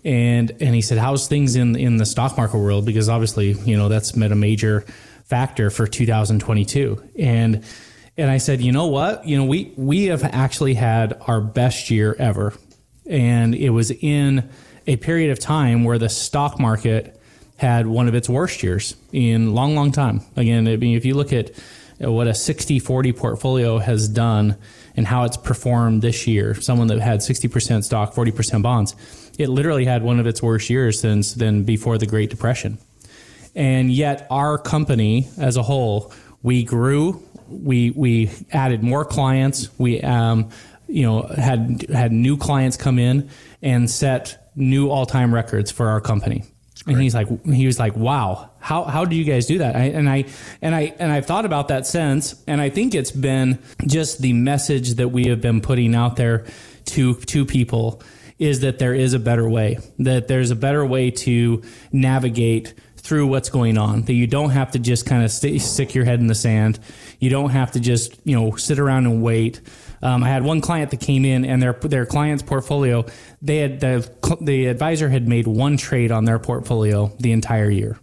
And 0.04 0.50
and 0.60 0.74
he 0.74 0.82
said, 0.82 0.98
"How's 0.98 1.26
things 1.26 1.56
in 1.56 1.74
in 1.76 1.96
the 1.96 2.06
stock 2.06 2.36
market 2.36 2.58
world?" 2.58 2.84
Because 2.84 3.08
obviously, 3.08 3.52
you 3.52 3.76
know, 3.76 3.88
that's 3.88 4.12
been 4.12 4.32
a 4.32 4.36
major 4.36 4.84
factor 5.24 5.70
for 5.70 5.86
2022. 5.86 7.02
And 7.18 7.64
and 8.16 8.30
I 8.30 8.38
said, 8.38 8.60
"You 8.60 8.70
know 8.70 8.86
what? 8.86 9.26
You 9.26 9.36
know, 9.36 9.44
we 9.44 9.72
we 9.76 10.06
have 10.06 10.22
actually 10.22 10.74
had 10.74 11.20
our 11.26 11.40
best 11.40 11.90
year 11.90 12.14
ever, 12.18 12.52
and 13.08 13.54
it 13.54 13.70
was 13.70 13.90
in 13.90 14.48
a 14.86 14.96
period 14.96 15.30
of 15.30 15.38
time 15.38 15.84
where 15.84 15.98
the 15.98 16.08
stock 16.08 16.58
market 16.60 17.20
had 17.56 17.86
one 17.86 18.08
of 18.08 18.14
its 18.14 18.28
worst 18.28 18.62
years 18.62 18.94
in 19.12 19.54
long, 19.54 19.74
long 19.74 19.92
time. 19.92 20.20
Again, 20.36 20.68
I 20.68 20.76
mean, 20.76 20.96
if 20.96 21.04
you 21.04 21.14
look 21.14 21.32
at 21.32 21.52
what 21.98 22.26
a 22.26 22.32
60-40 22.32 23.16
portfolio 23.16 23.78
has 23.78 24.08
done." 24.08 24.56
and 24.96 25.06
how 25.06 25.24
it's 25.24 25.36
performed 25.36 26.02
this 26.02 26.26
year. 26.26 26.54
Someone 26.54 26.88
that 26.88 27.00
had 27.00 27.20
60% 27.20 27.84
stock, 27.84 28.14
40% 28.14 28.62
bonds, 28.62 28.96
it 29.38 29.48
literally 29.48 29.84
had 29.84 30.02
one 30.02 30.18
of 30.18 30.26
its 30.26 30.42
worst 30.42 30.70
years 30.70 31.00
since 31.00 31.34
then 31.34 31.62
before 31.64 31.98
the 31.98 32.06
Great 32.06 32.30
Depression. 32.30 32.78
And 33.54 33.92
yet, 33.92 34.26
our 34.30 34.58
company 34.58 35.28
as 35.38 35.56
a 35.56 35.62
whole, 35.62 36.12
we 36.42 36.64
grew, 36.64 37.22
we 37.48 37.90
we 37.90 38.30
added 38.52 38.82
more 38.82 39.04
clients, 39.04 39.70
we 39.78 40.00
um, 40.02 40.50
you 40.88 41.02
know 41.02 41.22
had 41.22 41.86
had 41.90 42.12
new 42.12 42.36
clients 42.36 42.76
come 42.76 42.98
in 42.98 43.30
and 43.62 43.90
set 43.90 44.45
new 44.56 44.90
all 44.90 45.06
time 45.06 45.32
records 45.32 45.70
for 45.70 45.88
our 45.88 46.00
company. 46.00 46.44
And 46.86 47.00
he's 47.00 47.14
like, 47.14 47.26
he 47.46 47.66
was 47.66 47.80
like, 47.80 47.96
wow, 47.96 48.50
how, 48.58 48.84
how 48.84 49.04
do 49.04 49.16
you 49.16 49.24
guys 49.24 49.46
do 49.46 49.58
that? 49.58 49.74
I, 49.74 49.84
and 49.86 50.08
I, 50.08 50.26
and 50.62 50.74
I, 50.74 50.94
and 50.98 51.10
I've 51.10 51.26
thought 51.26 51.44
about 51.44 51.68
that 51.68 51.84
since, 51.84 52.40
and 52.46 52.60
I 52.60 52.70
think 52.70 52.94
it's 52.94 53.10
been 53.10 53.58
just 53.86 54.20
the 54.20 54.32
message 54.32 54.94
that 54.94 55.08
we 55.08 55.26
have 55.26 55.40
been 55.40 55.60
putting 55.60 55.96
out 55.96 56.14
there 56.14 56.46
to, 56.86 57.14
to 57.14 57.44
people 57.44 58.02
is 58.38 58.60
that 58.60 58.78
there 58.78 58.94
is 58.94 59.14
a 59.14 59.18
better 59.18 59.48
way, 59.48 59.78
that 59.98 60.28
there's 60.28 60.50
a 60.50 60.56
better 60.56 60.86
way 60.86 61.10
to 61.10 61.62
navigate 61.90 62.74
through 62.96 63.26
what's 63.26 63.48
going 63.48 63.78
on, 63.78 64.02
that 64.02 64.14
you 64.14 64.26
don't 64.26 64.50
have 64.50 64.72
to 64.72 64.78
just 64.78 65.06
kind 65.06 65.24
of 65.24 65.30
stick 65.30 65.94
your 65.94 66.04
head 66.04 66.20
in 66.20 66.26
the 66.26 66.34
sand. 66.34 66.78
You 67.18 67.30
don't 67.30 67.50
have 67.50 67.72
to 67.72 67.80
just, 67.80 68.16
you 68.24 68.36
know, 68.38 68.56
sit 68.56 68.78
around 68.78 69.06
and 69.06 69.22
wait 69.22 69.60
um, 70.02 70.22
I 70.22 70.28
had 70.28 70.44
one 70.44 70.60
client 70.60 70.90
that 70.90 71.00
came 71.00 71.24
in 71.24 71.44
and 71.44 71.62
their 71.62 71.72
their 71.72 72.06
client's 72.06 72.42
portfolio, 72.42 73.06
they 73.42 73.58
had 73.58 73.80
the 73.80 74.10
the 74.40 74.66
advisor 74.66 75.08
had 75.08 75.28
made 75.28 75.46
one 75.46 75.76
trade 75.76 76.12
on 76.12 76.24
their 76.24 76.38
portfolio 76.38 77.12
the 77.18 77.32
entire 77.32 77.70
year. 77.70 77.98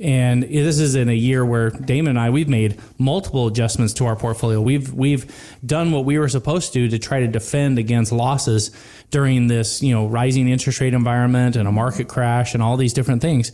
And 0.00 0.42
this 0.42 0.78
is 0.78 0.94
in 0.94 1.08
a 1.08 1.14
year 1.14 1.44
where 1.44 1.70
Damon 1.70 2.10
and 2.10 2.18
I 2.18 2.30
we've 2.30 2.48
made 2.48 2.80
multiple 2.98 3.46
adjustments 3.46 3.92
to 3.94 4.06
our 4.06 4.16
portfolio. 4.16 4.60
We've 4.60 4.92
we've 4.92 5.32
done 5.64 5.92
what 5.92 6.04
we 6.04 6.18
were 6.18 6.28
supposed 6.28 6.72
to 6.72 6.88
to 6.88 6.98
try 6.98 7.20
to 7.20 7.28
defend 7.28 7.78
against 7.78 8.10
losses 8.10 8.70
during 9.10 9.48
this, 9.48 9.82
you 9.82 9.92
know, 9.94 10.06
rising 10.06 10.48
interest 10.48 10.80
rate 10.80 10.94
environment 10.94 11.56
and 11.56 11.68
a 11.68 11.72
market 11.72 12.08
crash 12.08 12.54
and 12.54 12.62
all 12.62 12.76
these 12.76 12.94
different 12.94 13.20
things. 13.20 13.52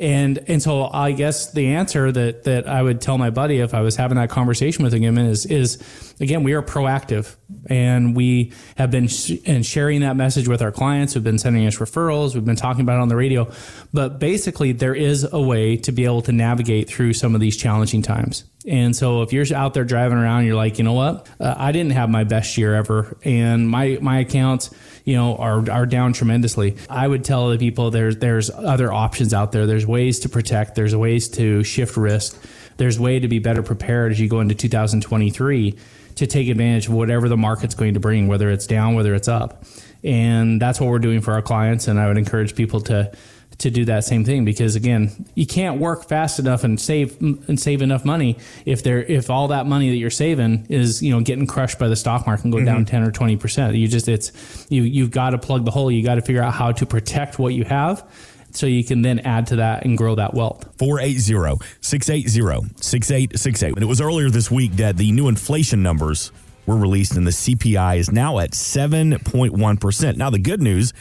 And 0.00 0.38
and 0.48 0.62
so 0.62 0.88
I 0.90 1.12
guess 1.12 1.52
the 1.52 1.74
answer 1.74 2.10
that 2.10 2.44
that 2.44 2.66
I 2.66 2.82
would 2.82 3.02
tell 3.02 3.18
my 3.18 3.28
buddy 3.28 3.58
if 3.58 3.74
I 3.74 3.82
was 3.82 3.96
having 3.96 4.16
that 4.16 4.30
conversation 4.30 4.82
with 4.82 4.94
him 4.94 5.18
is 5.18 5.44
is 5.44 6.14
again 6.20 6.42
we 6.42 6.54
are 6.54 6.62
proactive 6.62 7.36
and 7.66 8.16
we 8.16 8.52
have 8.76 8.90
been 8.90 9.08
sh- 9.08 9.36
and 9.44 9.64
sharing 9.64 10.00
that 10.00 10.16
message 10.16 10.48
with 10.48 10.62
our 10.62 10.72
clients 10.72 11.12
who've 11.12 11.22
been 11.22 11.38
sending 11.38 11.66
us 11.66 11.76
referrals. 11.76 12.34
We've 12.34 12.44
been 12.44 12.56
talking 12.56 12.80
about 12.80 12.96
it 12.96 13.02
on 13.02 13.08
the 13.08 13.16
radio, 13.16 13.50
but 13.92 14.18
basically 14.18 14.72
there 14.72 14.94
is 14.94 15.30
a 15.30 15.40
way 15.40 15.76
to 15.76 15.92
be 15.92 16.06
able 16.06 16.22
to 16.22 16.32
navigate 16.32 16.88
through 16.88 17.12
some 17.12 17.34
of 17.34 17.42
these 17.42 17.58
challenging 17.58 18.00
times. 18.00 18.44
And 18.66 18.94
so 18.94 19.22
if 19.22 19.32
you're 19.32 19.46
out 19.54 19.72
there 19.72 19.84
driving 19.84 20.18
around, 20.18 20.44
you're 20.44 20.54
like, 20.54 20.78
you 20.78 20.84
know 20.84 20.92
what, 20.92 21.26
uh, 21.40 21.54
I 21.56 21.72
didn't 21.72 21.92
have 21.92 22.10
my 22.10 22.24
best 22.24 22.58
year 22.58 22.74
ever, 22.74 23.16
and 23.24 23.68
my 23.68 23.98
my 24.02 24.18
accounts, 24.18 24.70
you 25.04 25.16
know, 25.16 25.36
are 25.36 25.70
are 25.70 25.86
down 25.86 26.12
tremendously. 26.12 26.76
I 26.88 27.08
would 27.08 27.24
tell 27.24 27.48
the 27.48 27.58
people 27.58 27.90
there's 27.90 28.18
there's 28.18 28.50
other 28.50 28.92
options 28.92 29.32
out 29.32 29.52
there. 29.52 29.66
There's 29.66 29.86
ways 29.86 30.20
to 30.20 30.28
protect. 30.28 30.74
There's 30.74 30.94
ways 30.94 31.28
to 31.30 31.64
shift 31.64 31.96
risk. 31.96 32.38
There's 32.76 33.00
way 33.00 33.18
to 33.18 33.28
be 33.28 33.38
better 33.38 33.62
prepared 33.62 34.12
as 34.12 34.20
you 34.20 34.28
go 34.28 34.40
into 34.40 34.54
2023 34.54 35.76
to 36.16 36.26
take 36.26 36.48
advantage 36.48 36.86
of 36.86 36.92
whatever 36.92 37.28
the 37.28 37.36
market's 37.36 37.74
going 37.74 37.94
to 37.94 38.00
bring, 38.00 38.28
whether 38.28 38.50
it's 38.50 38.66
down, 38.66 38.94
whether 38.94 39.14
it's 39.14 39.28
up. 39.28 39.64
And 40.02 40.60
that's 40.60 40.80
what 40.80 40.88
we're 40.90 40.98
doing 40.98 41.20
for 41.20 41.32
our 41.32 41.42
clients. 41.42 41.88
And 41.88 41.98
I 41.98 42.08
would 42.08 42.18
encourage 42.18 42.54
people 42.54 42.80
to 42.82 43.12
to 43.60 43.70
do 43.70 43.84
that 43.84 44.04
same 44.04 44.24
thing 44.24 44.44
because 44.44 44.76
again, 44.76 45.26
you 45.34 45.46
can't 45.46 45.80
work 45.80 46.08
fast 46.08 46.38
enough 46.38 46.64
and 46.64 46.80
save 46.80 47.20
and 47.20 47.60
save 47.60 47.82
enough 47.82 48.04
money 48.04 48.38
if 48.64 48.82
there 48.82 49.02
if 49.02 49.30
all 49.30 49.48
that 49.48 49.66
money 49.66 49.90
that 49.90 49.96
you're 49.96 50.10
saving 50.10 50.66
is 50.68 51.02
you 51.02 51.10
know 51.10 51.20
getting 51.20 51.46
crushed 51.46 51.78
by 51.78 51.88
the 51.88 51.96
stock 51.96 52.26
market 52.26 52.44
and 52.44 52.52
go 52.52 52.58
mm-hmm. 52.58 52.66
down 52.66 52.84
ten 52.84 53.02
or 53.02 53.12
twenty 53.12 53.36
percent. 53.36 53.74
You 53.74 53.88
just 53.88 54.08
it's 54.08 54.66
you 54.68 54.82
you've 54.82 55.10
got 55.10 55.30
to 55.30 55.38
plug 55.38 55.64
the 55.64 55.70
hole. 55.70 55.90
You 55.90 56.02
got 56.02 56.16
to 56.16 56.22
figure 56.22 56.42
out 56.42 56.52
how 56.54 56.72
to 56.72 56.86
protect 56.86 57.38
what 57.38 57.54
you 57.54 57.64
have 57.64 58.06
so 58.52 58.66
you 58.66 58.82
can 58.82 59.02
then 59.02 59.20
add 59.20 59.46
to 59.48 59.56
that 59.56 59.84
and 59.84 59.96
grow 59.96 60.16
that 60.16 60.34
wealth. 60.34 60.76
480-680-6868. 60.78 63.74
And 63.74 63.82
it 63.82 63.86
was 63.86 64.00
earlier 64.00 64.28
this 64.28 64.50
week 64.50 64.72
that 64.72 64.96
the 64.96 65.12
new 65.12 65.28
inflation 65.28 65.84
numbers 65.84 66.32
were 66.66 66.76
released 66.76 67.16
and 67.16 67.24
the 67.26 67.30
CPI 67.30 67.98
is 67.98 68.10
now 68.10 68.40
at 68.40 68.50
7.1%. 68.50 70.16
Now 70.16 70.30
the 70.30 70.40
good 70.40 70.60
news 70.60 70.92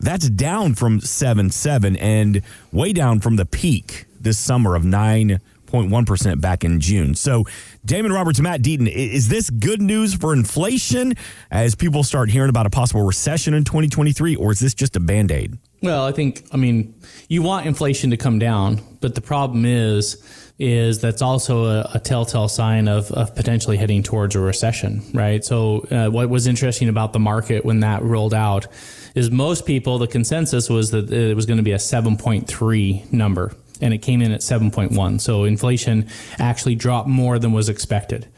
that's 0.00 0.28
down 0.30 0.74
from 0.74 1.00
7.7 1.00 1.96
and 2.00 2.42
way 2.72 2.92
down 2.92 3.20
from 3.20 3.36
the 3.36 3.46
peak 3.46 4.06
this 4.20 4.38
summer 4.38 4.74
of 4.74 4.82
9.1% 4.82 6.40
back 6.40 6.64
in 6.64 6.80
June. 6.80 7.14
So, 7.14 7.44
Damon 7.84 8.12
Roberts, 8.12 8.40
Matt 8.40 8.62
Deaton, 8.62 8.88
is 8.88 9.28
this 9.28 9.50
good 9.50 9.80
news 9.80 10.14
for 10.14 10.32
inflation 10.32 11.14
as 11.50 11.74
people 11.74 12.02
start 12.02 12.30
hearing 12.30 12.50
about 12.50 12.66
a 12.66 12.70
possible 12.70 13.02
recession 13.02 13.54
in 13.54 13.64
2023, 13.64 14.36
or 14.36 14.52
is 14.52 14.60
this 14.60 14.74
just 14.74 14.96
a 14.96 15.00
band 15.00 15.30
aid? 15.32 15.58
Well, 15.82 16.04
I 16.04 16.12
think, 16.12 16.44
I 16.52 16.56
mean, 16.56 16.94
you 17.28 17.42
want 17.42 17.66
inflation 17.66 18.10
to 18.10 18.16
come 18.16 18.38
down, 18.38 18.80
but 19.00 19.14
the 19.14 19.20
problem 19.20 19.64
is, 19.64 20.47
is 20.58 21.00
that's 21.00 21.22
also 21.22 21.66
a, 21.66 21.90
a 21.94 22.00
telltale 22.00 22.48
sign 22.48 22.88
of, 22.88 23.12
of, 23.12 23.34
potentially 23.36 23.76
heading 23.76 24.02
towards 24.02 24.34
a 24.34 24.40
recession, 24.40 25.02
right? 25.14 25.44
So, 25.44 25.86
uh, 25.90 26.08
what 26.08 26.28
was 26.28 26.48
interesting 26.48 26.88
about 26.88 27.12
the 27.12 27.20
market 27.20 27.64
when 27.64 27.80
that 27.80 28.02
rolled 28.02 28.34
out 28.34 28.66
is 29.14 29.30
most 29.30 29.66
people, 29.66 29.98
the 29.98 30.06
consensus 30.06 30.68
was 30.68 30.90
that 30.90 31.10
it 31.12 31.34
was 31.34 31.46
going 31.46 31.58
to 31.58 31.62
be 31.62 31.72
a 31.72 31.78
7.3 31.78 33.12
number, 33.12 33.52
and 33.80 33.94
it 33.94 33.98
came 33.98 34.22
in 34.22 34.32
at 34.32 34.40
7.1. 34.40 35.20
So 35.20 35.44
inflation 35.44 36.08
actually 36.38 36.74
dropped 36.74 37.08
more 37.08 37.38
than 37.38 37.52
was 37.52 37.68
expected. 37.68 38.28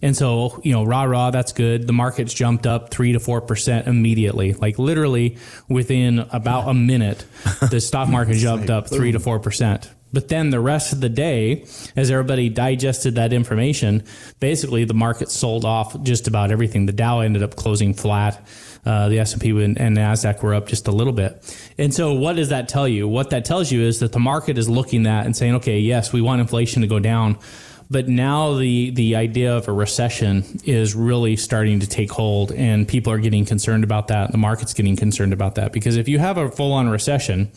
And 0.00 0.16
so, 0.16 0.60
you 0.62 0.72
know, 0.72 0.84
rah 0.84 1.02
rah, 1.04 1.30
that's 1.30 1.52
good. 1.52 1.86
The 1.86 1.92
market's 1.92 2.32
jumped 2.32 2.66
up 2.66 2.90
three 2.90 3.12
to 3.12 3.20
four 3.20 3.40
percent 3.40 3.88
immediately. 3.88 4.52
Like 4.52 4.78
literally 4.78 5.38
within 5.68 6.20
about 6.30 6.68
a 6.68 6.74
minute, 6.74 7.24
the 7.70 7.80
stock 7.80 8.08
market 8.08 8.34
jumped 8.36 8.70
up 8.70 8.88
three 8.88 9.10
to 9.10 9.18
four 9.18 9.40
percent. 9.40 9.90
But 10.12 10.28
then 10.28 10.50
the 10.50 10.60
rest 10.60 10.92
of 10.92 11.00
the 11.00 11.08
day, 11.08 11.64
as 11.96 12.10
everybody 12.10 12.48
digested 12.48 13.16
that 13.16 13.32
information, 13.32 14.04
basically 14.40 14.84
the 14.84 14.94
market 14.94 15.30
sold 15.30 15.64
off 15.64 16.00
just 16.02 16.28
about 16.28 16.50
everything. 16.50 16.86
The 16.86 16.92
Dow 16.92 17.20
ended 17.20 17.42
up 17.42 17.56
closing 17.56 17.94
flat. 17.94 18.46
Uh, 18.86 19.08
the 19.08 19.18
S&P 19.18 19.50
and 19.50 19.76
NASDAQ 19.76 20.42
were 20.42 20.54
up 20.54 20.66
just 20.66 20.88
a 20.88 20.92
little 20.92 21.12
bit. 21.12 21.44
And 21.76 21.92
so 21.92 22.14
what 22.14 22.36
does 22.36 22.48
that 22.48 22.68
tell 22.68 22.88
you? 22.88 23.06
What 23.06 23.30
that 23.30 23.44
tells 23.44 23.70
you 23.70 23.82
is 23.82 23.98
that 24.00 24.12
the 24.12 24.18
market 24.18 24.56
is 24.56 24.68
looking 24.68 25.06
at 25.06 25.26
and 25.26 25.36
saying, 25.36 25.56
okay, 25.56 25.78
yes, 25.78 26.12
we 26.12 26.22
want 26.22 26.40
inflation 26.40 26.80
to 26.82 26.88
go 26.88 26.98
down. 26.98 27.38
But 27.90 28.08
now 28.08 28.54
the, 28.54 28.90
the 28.90 29.16
idea 29.16 29.56
of 29.56 29.66
a 29.66 29.72
recession 29.72 30.44
is 30.64 30.94
really 30.94 31.36
starting 31.36 31.80
to 31.80 31.86
take 31.86 32.10
hold, 32.10 32.52
and 32.52 32.86
people 32.86 33.12
are 33.12 33.18
getting 33.18 33.46
concerned 33.46 33.82
about 33.82 34.08
that. 34.08 34.30
The 34.30 34.38
market's 34.38 34.74
getting 34.74 34.96
concerned 34.96 35.32
about 35.32 35.54
that 35.54 35.72
because 35.72 35.96
if 35.96 36.06
you 36.06 36.18
have 36.18 36.36
a 36.36 36.50
full 36.50 36.72
on 36.72 36.88
recession, 36.88 37.50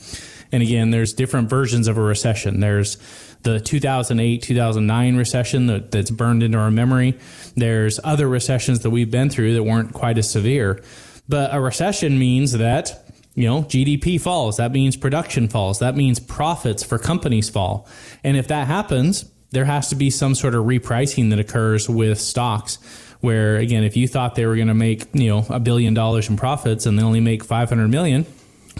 and 0.51 0.61
again, 0.61 0.91
there's 0.91 1.13
different 1.13 1.49
versions 1.49 1.87
of 1.87 1.97
a 1.97 2.01
recession. 2.01 2.59
There's 2.59 2.97
the 3.43 3.59
2008 3.59 4.41
2009 4.41 5.15
recession 5.15 5.67
that, 5.67 5.91
that's 5.91 6.11
burned 6.11 6.43
into 6.43 6.57
our 6.57 6.71
memory. 6.71 7.17
There's 7.55 7.99
other 8.03 8.27
recessions 8.27 8.81
that 8.81 8.89
we've 8.89 9.09
been 9.09 9.29
through 9.29 9.53
that 9.53 9.63
weren't 9.63 9.93
quite 9.93 10.17
as 10.17 10.29
severe. 10.29 10.83
But 11.27 11.53
a 11.53 11.61
recession 11.61 12.19
means 12.19 12.53
that 12.53 13.05
you 13.35 13.47
know 13.47 13.63
GDP 13.63 14.19
falls. 14.19 14.57
That 14.57 14.71
means 14.71 14.97
production 14.97 15.47
falls. 15.47 15.79
That 15.79 15.95
means 15.95 16.19
profits 16.19 16.83
for 16.83 16.97
companies 16.97 17.49
fall. 17.49 17.87
And 18.23 18.35
if 18.35 18.47
that 18.49 18.67
happens, 18.67 19.25
there 19.51 19.65
has 19.65 19.89
to 19.89 19.95
be 19.95 20.09
some 20.09 20.35
sort 20.35 20.55
of 20.55 20.65
repricing 20.65 21.29
that 21.29 21.39
occurs 21.39 21.89
with 21.89 22.19
stocks 22.19 22.77
where 23.21 23.57
again 23.57 23.83
if 23.83 23.95
you 23.95 24.07
thought 24.07 24.35
they 24.35 24.45
were 24.45 24.55
going 24.55 24.67
to 24.67 24.73
make 24.73 25.05
you 25.13 25.29
know 25.29 25.45
a 25.49 25.59
billion 25.59 25.93
dollars 25.93 26.27
in 26.29 26.35
profits 26.35 26.85
and 26.85 26.97
they 26.97 27.03
only 27.03 27.19
make 27.19 27.43
500 27.43 27.87
million 27.87 28.25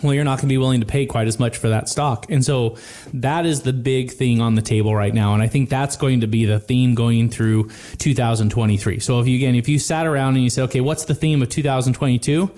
well, 0.04 0.14
you're 0.14 0.24
not 0.24 0.38
going 0.38 0.48
to 0.50 0.54
be 0.54 0.58
willing 0.58 0.80
to 0.82 0.86
pay 0.86 1.06
quite 1.06 1.28
as 1.28 1.40
much 1.40 1.58
for 1.58 1.70
that 1.70 1.90
stock. 1.90 2.26
And 2.30 2.44
so 2.44 2.78
that 3.14 3.46
is 3.46 3.62
the 3.62 3.74
big 3.74 4.12
thing 4.12 4.42
on 4.42 4.56
the 4.56 4.62
table 4.62 4.96
right 4.96 5.14
now. 5.14 5.34
And 5.34 5.44
I 5.44 5.48
think 5.48 5.70
that's 5.70 5.96
going 5.96 6.22
to 6.22 6.28
be 6.28 6.46
the 6.46 6.60
theme 6.60 6.96
going 6.96 7.30
through 7.30 7.70
2023. 7.98 9.00
So 9.00 9.20
if 9.20 9.28
you, 9.28 9.36
again, 9.36 9.56
if 9.56 9.70
you 9.70 9.80
sat 9.80 10.08
around 10.08 10.36
and 10.36 10.44
you 10.44 10.50
said, 10.50 10.64
okay, 10.66 10.82
what's 10.82 11.06
the 11.06 11.16
theme 11.16 11.42
of 11.42 11.50
2022? 11.50 12.52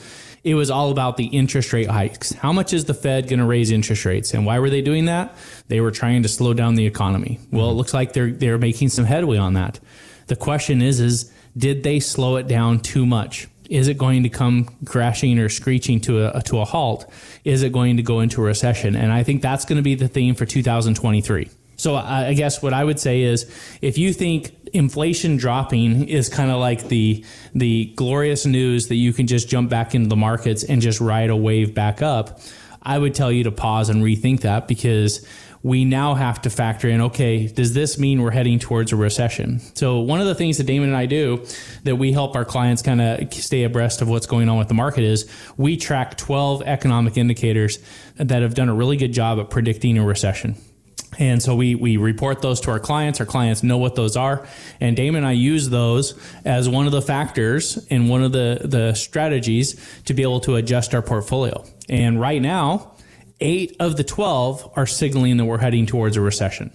It 0.43 0.55
was 0.55 0.69
all 0.69 0.91
about 0.91 1.15
the 1.15 1.25
interest 1.27 1.71
rate 1.71 1.89
hikes. 1.89 2.33
How 2.33 2.51
much 2.51 2.73
is 2.73 2.85
the 2.85 2.93
Fed 2.93 3.29
going 3.29 3.39
to 3.39 3.45
raise 3.45 3.71
interest 3.71 4.03
rates? 4.03 4.33
And 4.33 4.45
why 4.45 4.59
were 4.59 4.69
they 4.69 4.81
doing 4.81 5.05
that? 5.05 5.33
They 5.69 5.79
were 5.79 5.91
trying 5.91 6.23
to 6.23 6.29
slow 6.29 6.53
down 6.53 6.75
the 6.75 6.85
economy. 6.85 7.39
Well, 7.51 7.69
it 7.69 7.73
looks 7.73 7.93
like 7.93 8.11
they're, 8.11 8.31
they're 8.31 8.57
making 8.57 8.89
some 8.89 9.05
headway 9.05 9.37
on 9.37 9.53
that. 9.53 9.79
The 10.27 10.35
question 10.35 10.81
is, 10.81 10.99
is 10.99 11.31
did 11.55 11.83
they 11.83 11.99
slow 11.99 12.35
it 12.37 12.47
down 12.47 12.79
too 12.79 13.05
much? 13.05 13.47
Is 13.73 13.87
it 13.87 13.97
going 13.97 14.21
to 14.21 14.29
come 14.29 14.69
crashing 14.85 15.39
or 15.39 15.49
screeching 15.49 15.99
to 16.01 16.27
a, 16.27 16.43
to 16.43 16.59
a 16.59 16.65
halt? 16.65 17.09
Is 17.43 17.63
it 17.63 17.71
going 17.71 17.97
to 17.97 18.03
go 18.03 18.19
into 18.19 18.39
a 18.39 18.45
recession? 18.45 18.95
And 18.95 19.11
I 19.11 19.23
think 19.23 19.41
that's 19.41 19.65
going 19.65 19.77
to 19.77 19.81
be 19.81 19.95
the 19.95 20.07
theme 20.07 20.35
for 20.35 20.45
2023. 20.45 21.49
So 21.75 21.95
I 21.95 22.35
guess 22.35 22.61
what 22.61 22.71
I 22.71 22.83
would 22.83 22.99
say 22.99 23.23
is 23.23 23.51
if 23.81 23.97
you 23.97 24.13
think 24.13 24.55
inflation 24.73 25.37
dropping 25.37 26.07
is 26.07 26.29
kind 26.29 26.51
of 26.51 26.59
like 26.59 26.87
the 26.87 27.25
the 27.55 27.91
glorious 27.95 28.45
news 28.45 28.89
that 28.89 28.95
you 28.95 29.11
can 29.11 29.25
just 29.25 29.49
jump 29.49 29.71
back 29.71 29.95
into 29.95 30.07
the 30.07 30.15
markets 30.15 30.63
and 30.63 30.79
just 30.79 31.01
ride 31.01 31.31
a 31.31 31.35
wave 31.35 31.73
back 31.73 32.03
up, 32.03 32.39
I 32.83 32.99
would 32.99 33.15
tell 33.15 33.31
you 33.31 33.45
to 33.45 33.51
pause 33.51 33.89
and 33.89 34.03
rethink 34.03 34.41
that 34.41 34.67
because 34.67 35.25
we 35.63 35.85
now 35.85 36.13
have 36.13 36.41
to 36.41 36.49
factor 36.49 36.89
in 36.89 36.99
okay, 36.99 37.47
does 37.47 37.73
this 37.73 37.97
mean 37.97 38.21
we're 38.21 38.31
heading 38.31 38.59
towards 38.59 38.91
a 38.91 38.97
recession? 38.97 39.59
So, 39.75 40.01
one 40.01 40.19
of 40.19 40.27
the 40.27 40.35
things 40.35 40.57
that 40.57 40.65
Damon 40.65 40.89
and 40.89 40.97
I 40.97 41.05
do 41.05 41.45
that 41.83 41.95
we 41.95 42.11
help 42.11 42.35
our 42.35 42.45
clients 42.45 42.81
kind 42.81 43.01
of 43.01 43.33
stay 43.33 43.63
abreast 43.63 44.01
of 44.01 44.09
what's 44.09 44.25
going 44.25 44.49
on 44.49 44.57
with 44.57 44.67
the 44.67 44.73
market 44.73 45.03
is 45.05 45.29
we 45.57 45.77
track 45.77 46.17
12 46.17 46.63
economic 46.63 47.17
indicators 47.17 47.79
that 48.17 48.41
have 48.41 48.53
done 48.53 48.67
a 48.67 48.75
really 48.75 48.97
good 48.97 49.13
job 49.13 49.39
at 49.39 49.49
predicting 49.49 49.97
a 49.97 50.05
recession. 50.05 50.55
And 51.19 51.41
so 51.41 51.55
we, 51.55 51.75
we 51.75 51.97
report 51.97 52.41
those 52.41 52.59
to 52.61 52.71
our 52.71 52.79
clients. 52.79 53.19
Our 53.19 53.25
clients 53.25 53.63
know 53.63 53.77
what 53.77 53.95
those 53.95 54.17
are. 54.17 54.47
And 54.79 54.95
Damon 54.95 55.19
and 55.19 55.27
I 55.27 55.33
use 55.33 55.69
those 55.69 56.19
as 56.43 56.67
one 56.67 56.87
of 56.87 56.91
the 56.91 57.03
factors 57.03 57.85
and 57.89 58.09
one 58.09 58.23
of 58.23 58.31
the, 58.31 58.61
the 58.63 58.93
strategies 58.95 59.79
to 60.05 60.13
be 60.13 60.23
able 60.23 60.39
to 60.41 60.55
adjust 60.55 60.95
our 60.95 61.03
portfolio. 61.03 61.63
And 61.87 62.19
right 62.19 62.41
now, 62.41 62.93
eight 63.43 63.75
of 63.79 63.97
the 63.97 64.03
12 64.03 64.73
are 64.75 64.87
signaling 64.87 65.37
that 65.37 65.45
we're 65.45 65.59
heading 65.59 65.85
towards 65.85 66.17
a 66.17 66.21
recession. 66.21 66.71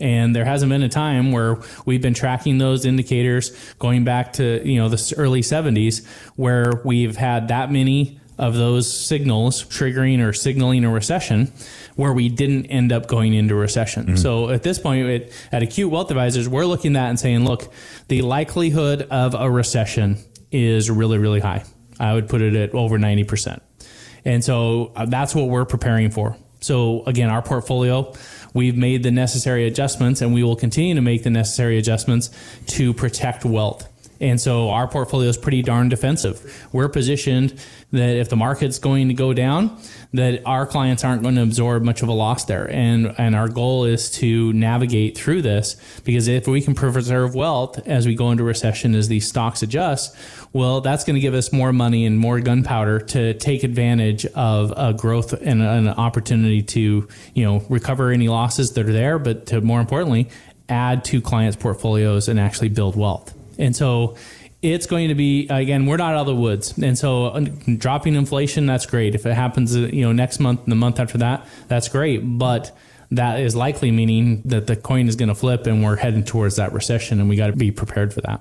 And 0.00 0.34
there 0.34 0.44
hasn't 0.44 0.70
been 0.70 0.82
a 0.82 0.88
time 0.88 1.32
where 1.32 1.58
we've 1.84 2.02
been 2.02 2.14
tracking 2.14 2.58
those 2.58 2.84
indicators 2.84 3.56
going 3.78 4.04
back 4.04 4.34
to, 4.34 4.66
you 4.68 4.78
know, 4.78 4.88
the 4.88 5.14
early 5.16 5.42
70s 5.42 6.06
where 6.36 6.80
we've 6.84 7.16
had 7.16 7.48
that 7.48 7.70
many 7.70 8.20
of 8.38 8.54
those 8.54 8.90
signals 8.92 9.64
triggering 9.64 10.24
or 10.24 10.32
signaling 10.32 10.84
a 10.84 10.90
recession 10.90 11.52
where 11.96 12.12
we 12.12 12.28
didn't 12.28 12.66
end 12.66 12.92
up 12.92 13.08
going 13.08 13.34
into 13.34 13.56
recession. 13.56 14.04
Mm-hmm. 14.04 14.16
So 14.16 14.50
at 14.50 14.62
this 14.62 14.78
point 14.78 15.08
it, 15.08 15.32
at 15.50 15.64
Acute 15.64 15.90
Wealth 15.90 16.10
Advisors, 16.10 16.48
we're 16.48 16.64
looking 16.64 16.94
at 16.94 17.00
that 17.00 17.08
and 17.08 17.18
saying, 17.18 17.44
look, 17.44 17.72
the 18.06 18.22
likelihood 18.22 19.02
of 19.10 19.34
a 19.34 19.50
recession 19.50 20.18
is 20.52 20.88
really, 20.88 21.18
really 21.18 21.40
high. 21.40 21.64
I 21.98 22.14
would 22.14 22.28
put 22.28 22.40
it 22.40 22.54
at 22.54 22.74
over 22.74 22.96
90%. 22.96 23.60
And 24.24 24.44
so 24.44 24.92
uh, 24.96 25.06
that's 25.06 25.34
what 25.34 25.48
we're 25.48 25.64
preparing 25.64 26.10
for. 26.10 26.36
So 26.60 27.04
again, 27.04 27.30
our 27.30 27.42
portfolio, 27.42 28.12
we've 28.52 28.76
made 28.76 29.02
the 29.02 29.10
necessary 29.10 29.66
adjustments 29.66 30.20
and 30.20 30.34
we 30.34 30.42
will 30.42 30.56
continue 30.56 30.94
to 30.94 31.00
make 31.00 31.22
the 31.22 31.30
necessary 31.30 31.78
adjustments 31.78 32.30
to 32.68 32.92
protect 32.92 33.44
wealth. 33.44 33.88
And 34.20 34.40
so 34.40 34.70
our 34.70 34.88
portfolio 34.88 35.28
is 35.28 35.36
pretty 35.36 35.62
darn 35.62 35.88
defensive. 35.88 36.68
We're 36.72 36.88
positioned 36.88 37.58
that 37.92 38.16
if 38.16 38.28
the 38.28 38.36
market's 38.36 38.78
going 38.78 39.08
to 39.08 39.14
go 39.14 39.32
down, 39.32 39.78
that 40.12 40.42
our 40.44 40.66
clients 40.66 41.04
aren't 41.04 41.22
going 41.22 41.36
to 41.36 41.42
absorb 41.42 41.82
much 41.82 42.02
of 42.02 42.08
a 42.08 42.12
loss 42.12 42.44
there. 42.44 42.70
And 42.70 43.14
and 43.18 43.34
our 43.34 43.48
goal 43.48 43.84
is 43.84 44.10
to 44.12 44.52
navigate 44.52 45.16
through 45.16 45.42
this 45.42 45.76
because 46.04 46.28
if 46.28 46.46
we 46.46 46.60
can 46.60 46.74
preserve 46.74 47.34
wealth 47.34 47.86
as 47.86 48.06
we 48.06 48.14
go 48.14 48.30
into 48.30 48.44
recession 48.44 48.94
as 48.94 49.08
these 49.08 49.28
stocks 49.28 49.62
adjust, 49.62 50.16
well, 50.52 50.80
that's 50.80 51.04
going 51.04 51.14
to 51.14 51.20
give 51.20 51.34
us 51.34 51.52
more 51.52 51.72
money 51.72 52.06
and 52.06 52.18
more 52.18 52.40
gunpowder 52.40 53.00
to 53.00 53.34
take 53.34 53.64
advantage 53.64 54.26
of 54.26 54.72
a 54.76 54.94
growth 54.94 55.32
and 55.32 55.62
an 55.62 55.88
opportunity 55.88 56.62
to, 56.62 57.06
you 57.34 57.44
know, 57.44 57.62
recover 57.68 58.10
any 58.10 58.28
losses 58.28 58.72
that 58.72 58.88
are 58.88 58.92
there, 58.92 59.18
but 59.18 59.46
to 59.46 59.60
more 59.60 59.80
importantly, 59.80 60.28
add 60.68 61.04
to 61.04 61.20
clients' 61.20 61.56
portfolios 61.56 62.28
and 62.28 62.40
actually 62.40 62.68
build 62.68 62.96
wealth. 62.96 63.37
And 63.58 63.74
so 63.74 64.16
it's 64.60 64.86
going 64.86 65.08
to 65.08 65.14
be 65.14 65.46
again 65.48 65.86
we're 65.86 65.96
not 65.96 66.14
out 66.14 66.20
of 66.20 66.26
the 66.26 66.34
woods. 66.34 66.76
And 66.78 66.98
so 66.98 67.38
dropping 67.76 68.14
inflation 68.14 68.66
that's 68.66 68.86
great. 68.86 69.14
If 69.14 69.26
it 69.26 69.34
happens 69.34 69.76
uh, 69.76 69.80
you 69.80 70.02
know 70.02 70.12
next 70.12 70.40
month 70.40 70.62
and 70.64 70.72
the 70.72 70.76
month 70.76 70.98
after 71.00 71.18
that 71.18 71.46
that's 71.68 71.88
great. 71.88 72.18
But 72.18 72.76
that 73.10 73.40
is 73.40 73.56
likely 73.56 73.90
meaning 73.90 74.42
that 74.44 74.66
the 74.66 74.76
coin 74.76 75.08
is 75.08 75.16
going 75.16 75.30
to 75.30 75.34
flip 75.34 75.66
and 75.66 75.82
we're 75.82 75.96
heading 75.96 76.24
towards 76.24 76.56
that 76.56 76.72
recession 76.72 77.20
and 77.20 77.28
we 77.28 77.36
got 77.36 77.46
to 77.46 77.54
be 77.54 77.70
prepared 77.70 78.12
for 78.12 78.20
that 78.20 78.40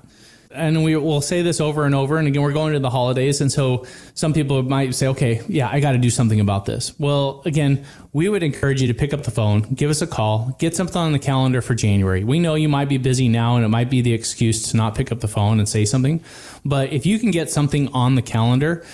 and 0.51 0.83
we 0.83 0.95
will 0.95 1.21
say 1.21 1.41
this 1.41 1.59
over 1.59 1.85
and 1.85 1.93
over. 1.93 2.17
And 2.17 2.27
again, 2.27 2.41
we're 2.41 2.53
going 2.53 2.73
to 2.73 2.79
the 2.79 2.89
holidays. 2.89 3.41
And 3.41 3.51
so 3.51 3.85
some 4.13 4.33
people 4.33 4.61
might 4.63 4.95
say, 4.95 5.07
okay, 5.07 5.41
yeah, 5.47 5.69
I 5.69 5.79
got 5.79 5.91
to 5.91 5.97
do 5.97 6.09
something 6.09 6.39
about 6.39 6.65
this. 6.65 6.97
Well, 6.99 7.41
again, 7.45 7.85
we 8.13 8.29
would 8.29 8.43
encourage 8.43 8.81
you 8.81 8.87
to 8.87 8.93
pick 8.93 9.13
up 9.13 9.23
the 9.23 9.31
phone, 9.31 9.61
give 9.61 9.89
us 9.89 10.01
a 10.01 10.07
call, 10.07 10.55
get 10.59 10.75
something 10.75 10.97
on 10.97 11.11
the 11.11 11.19
calendar 11.19 11.61
for 11.61 11.75
January. 11.75 12.23
We 12.23 12.39
know 12.39 12.55
you 12.55 12.69
might 12.69 12.89
be 12.89 12.97
busy 12.97 13.27
now 13.27 13.55
and 13.55 13.65
it 13.65 13.69
might 13.69 13.89
be 13.89 14.01
the 14.01 14.13
excuse 14.13 14.71
to 14.71 14.77
not 14.77 14.95
pick 14.95 15.11
up 15.11 15.19
the 15.19 15.27
phone 15.27 15.59
and 15.59 15.67
say 15.67 15.85
something. 15.85 16.23
But 16.63 16.91
if 16.91 17.05
you 17.05 17.19
can 17.19 17.31
get 17.31 17.49
something 17.49 17.89
on 17.89 18.15
the 18.15 18.21
calendar, 18.21 18.85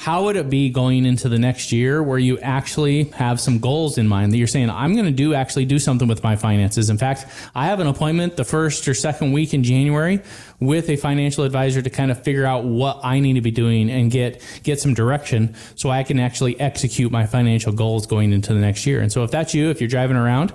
how 0.00 0.24
would 0.24 0.34
it 0.34 0.48
be 0.48 0.70
going 0.70 1.04
into 1.04 1.28
the 1.28 1.38
next 1.38 1.72
year 1.72 2.02
where 2.02 2.18
you 2.18 2.38
actually 2.38 3.04
have 3.10 3.38
some 3.38 3.58
goals 3.58 3.98
in 3.98 4.08
mind 4.08 4.32
that 4.32 4.38
you're 4.38 4.46
saying 4.46 4.70
i'm 4.70 4.94
going 4.94 5.04
to 5.04 5.10
do 5.10 5.34
actually 5.34 5.66
do 5.66 5.78
something 5.78 6.08
with 6.08 6.22
my 6.22 6.36
finances. 6.36 6.88
In 6.88 6.96
fact 6.96 7.26
i 7.54 7.66
have 7.66 7.80
an 7.80 7.86
appointment 7.86 8.38
the 8.38 8.44
first 8.44 8.88
or 8.88 8.94
second 8.94 9.32
week 9.32 9.52
in 9.52 9.62
january 9.62 10.22
with 10.58 10.88
a 10.88 10.96
financial 10.96 11.44
advisor 11.44 11.82
to 11.82 11.90
kind 11.90 12.10
of 12.10 12.24
figure 12.24 12.46
out 12.46 12.64
what 12.64 13.00
i 13.02 13.20
need 13.20 13.34
to 13.34 13.42
be 13.42 13.50
doing 13.50 13.90
and 13.90 14.10
get 14.10 14.42
get 14.62 14.80
some 14.80 14.94
direction 14.94 15.54
so 15.74 15.90
i 15.90 16.02
can 16.02 16.18
actually 16.18 16.58
execute 16.58 17.12
my 17.12 17.26
financial 17.26 17.70
goals 17.70 18.06
going 18.06 18.32
into 18.32 18.54
the 18.54 18.60
next 18.60 18.86
year. 18.86 19.02
And 19.02 19.12
so 19.12 19.22
if 19.22 19.30
that's 19.30 19.52
you 19.52 19.68
if 19.68 19.82
you're 19.82 19.88
driving 19.88 20.16
around 20.16 20.54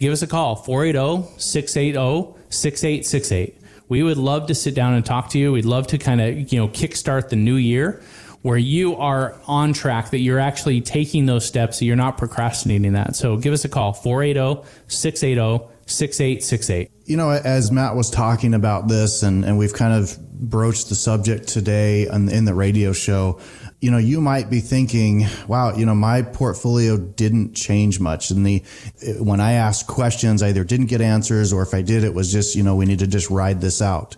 give 0.00 0.10
us 0.10 0.22
a 0.22 0.26
call 0.26 0.56
480-680-6868 0.64 3.56
we 3.88 4.02
would 4.02 4.16
love 4.16 4.46
to 4.46 4.54
sit 4.54 4.74
down 4.74 4.94
and 4.94 5.06
talk 5.06 5.30
to 5.30 5.38
you. 5.38 5.52
We'd 5.52 5.64
love 5.64 5.86
to 5.88 5.98
kind 5.98 6.20
of 6.20 6.52
you 6.52 6.58
know 6.58 6.68
kickstart 6.68 7.28
the 7.28 7.36
new 7.36 7.54
year 7.54 8.02
where 8.46 8.56
you 8.56 8.94
are 8.94 9.34
on 9.48 9.72
track, 9.72 10.10
that 10.10 10.20
you're 10.20 10.38
actually 10.38 10.80
taking 10.80 11.26
those 11.26 11.44
steps, 11.44 11.80
that 11.80 11.84
you're 11.84 11.96
not 11.96 12.16
procrastinating 12.16 12.92
that. 12.92 13.16
So 13.16 13.36
give 13.36 13.52
us 13.52 13.64
a 13.64 13.68
call, 13.68 13.92
480 13.92 14.64
680 14.86 15.66
6868. 15.86 16.92
You 17.06 17.16
know, 17.16 17.30
as 17.30 17.72
Matt 17.72 17.96
was 17.96 18.08
talking 18.08 18.54
about 18.54 18.86
this, 18.86 19.24
and, 19.24 19.44
and 19.44 19.58
we've 19.58 19.74
kind 19.74 19.94
of 19.94 20.16
broached 20.30 20.90
the 20.90 20.94
subject 20.94 21.48
today 21.48 22.06
in, 22.06 22.28
in 22.28 22.44
the 22.44 22.54
radio 22.54 22.92
show, 22.92 23.40
you 23.80 23.90
know, 23.90 23.98
you 23.98 24.20
might 24.20 24.48
be 24.48 24.60
thinking, 24.60 25.26
wow, 25.48 25.74
you 25.74 25.84
know, 25.84 25.96
my 25.96 26.22
portfolio 26.22 26.96
didn't 26.96 27.54
change 27.54 27.98
much. 27.98 28.30
And 28.30 28.46
the, 28.46 28.62
when 29.18 29.40
I 29.40 29.54
asked 29.54 29.88
questions, 29.88 30.40
I 30.40 30.50
either 30.50 30.62
didn't 30.62 30.86
get 30.86 31.00
answers 31.00 31.52
or 31.52 31.62
if 31.62 31.74
I 31.74 31.82
did, 31.82 32.04
it 32.04 32.14
was 32.14 32.30
just, 32.30 32.54
you 32.54 32.62
know, 32.62 32.76
we 32.76 32.86
need 32.86 33.00
to 33.00 33.08
just 33.08 33.28
ride 33.28 33.60
this 33.60 33.82
out. 33.82 34.16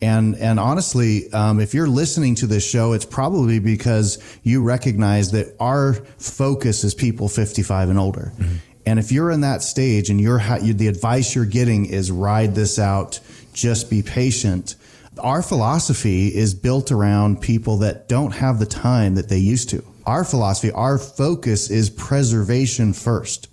And 0.00 0.36
and 0.36 0.60
honestly, 0.60 1.32
um, 1.32 1.58
if 1.60 1.74
you're 1.74 1.88
listening 1.88 2.36
to 2.36 2.46
this 2.46 2.68
show, 2.68 2.92
it's 2.92 3.04
probably 3.04 3.58
because 3.58 4.18
you 4.44 4.62
recognize 4.62 5.32
that 5.32 5.56
our 5.58 5.94
focus 6.18 6.84
is 6.84 6.94
people 6.94 7.28
55 7.28 7.88
and 7.88 7.98
older. 7.98 8.32
Mm-hmm. 8.36 8.56
And 8.86 8.98
if 8.98 9.12
you're 9.12 9.30
in 9.30 9.42
that 9.42 9.62
stage 9.62 10.08
and 10.08 10.20
you're 10.20 10.38
the 10.38 10.88
advice 10.88 11.34
you're 11.34 11.44
getting 11.44 11.84
is 11.86 12.10
ride 12.10 12.54
this 12.54 12.78
out, 12.78 13.20
just 13.52 13.90
be 13.90 14.02
patient. 14.02 14.76
Our 15.18 15.42
philosophy 15.42 16.28
is 16.28 16.54
built 16.54 16.92
around 16.92 17.42
people 17.42 17.78
that 17.78 18.08
don't 18.08 18.30
have 18.30 18.58
the 18.60 18.66
time 18.66 19.16
that 19.16 19.28
they 19.28 19.38
used 19.38 19.68
to. 19.70 19.84
Our 20.06 20.24
philosophy, 20.24 20.70
our 20.70 20.96
focus 20.96 21.70
is 21.70 21.90
preservation 21.90 22.92
first. 22.92 23.48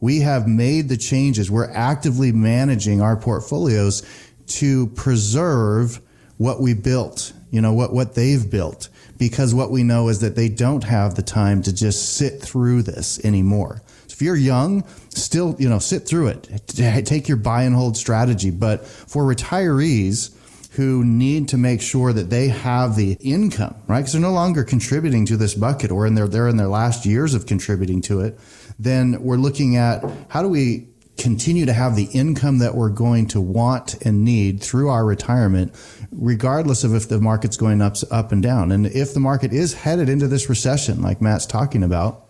We 0.00 0.20
have 0.20 0.48
made 0.48 0.88
the 0.88 0.96
changes. 0.96 1.50
We're 1.50 1.70
actively 1.70 2.32
managing 2.32 3.00
our 3.02 3.16
portfolios 3.16 4.02
to 4.50 4.88
preserve 4.88 6.00
what 6.36 6.60
we 6.60 6.74
built, 6.74 7.32
you 7.50 7.60
know, 7.60 7.72
what, 7.72 7.92
what 7.92 8.14
they've 8.14 8.50
built. 8.50 8.88
Because 9.18 9.54
what 9.54 9.70
we 9.70 9.82
know 9.82 10.08
is 10.08 10.20
that 10.20 10.36
they 10.36 10.48
don't 10.48 10.84
have 10.84 11.14
the 11.14 11.22
time 11.22 11.62
to 11.62 11.74
just 11.74 12.16
sit 12.16 12.40
through 12.40 12.82
this 12.82 13.22
anymore. 13.24 13.82
So 14.06 14.14
if 14.14 14.22
you're 14.22 14.36
young, 14.36 14.84
still, 15.10 15.54
you 15.58 15.68
know, 15.68 15.78
sit 15.78 16.06
through 16.06 16.28
it. 16.28 16.48
Take 17.06 17.28
your 17.28 17.36
buy 17.36 17.64
and 17.64 17.74
hold 17.74 17.96
strategy. 17.96 18.50
But 18.50 18.86
for 18.86 19.24
retirees, 19.24 20.34
who 20.72 21.04
need 21.04 21.48
to 21.48 21.58
make 21.58 21.82
sure 21.82 22.12
that 22.12 22.30
they 22.30 22.48
have 22.48 22.94
the 22.94 23.16
income, 23.20 23.74
right? 23.88 24.00
Because 24.00 24.12
they're 24.12 24.22
no 24.22 24.32
longer 24.32 24.62
contributing 24.62 25.26
to 25.26 25.36
this 25.36 25.54
bucket 25.54 25.90
or 25.90 26.06
in 26.06 26.14
their, 26.14 26.28
they're 26.28 26.48
in 26.48 26.56
their 26.56 26.68
last 26.68 27.04
years 27.04 27.34
of 27.34 27.46
contributing 27.46 28.00
to 28.02 28.20
it. 28.20 28.38
Then 28.78 29.20
we're 29.22 29.36
looking 29.36 29.76
at 29.76 30.04
how 30.28 30.42
do 30.42 30.48
we 30.48 30.86
continue 31.20 31.66
to 31.66 31.72
have 31.72 31.96
the 31.96 32.08
income 32.14 32.58
that 32.58 32.74
we're 32.74 32.88
going 32.88 33.26
to 33.28 33.40
want 33.42 33.94
and 34.06 34.24
need 34.24 34.62
through 34.62 34.88
our 34.88 35.04
retirement, 35.04 35.70
regardless 36.10 36.82
of 36.82 36.94
if 36.94 37.10
the 37.10 37.20
market's 37.20 37.58
going 37.58 37.82
up, 37.82 37.94
up 38.10 38.32
and 38.32 38.42
down. 38.42 38.72
And 38.72 38.86
if 38.86 39.12
the 39.12 39.20
market 39.20 39.52
is 39.52 39.74
headed 39.74 40.08
into 40.08 40.26
this 40.26 40.48
recession, 40.48 41.02
like 41.02 41.20
Matt's 41.20 41.44
talking 41.44 41.82
about, 41.82 42.26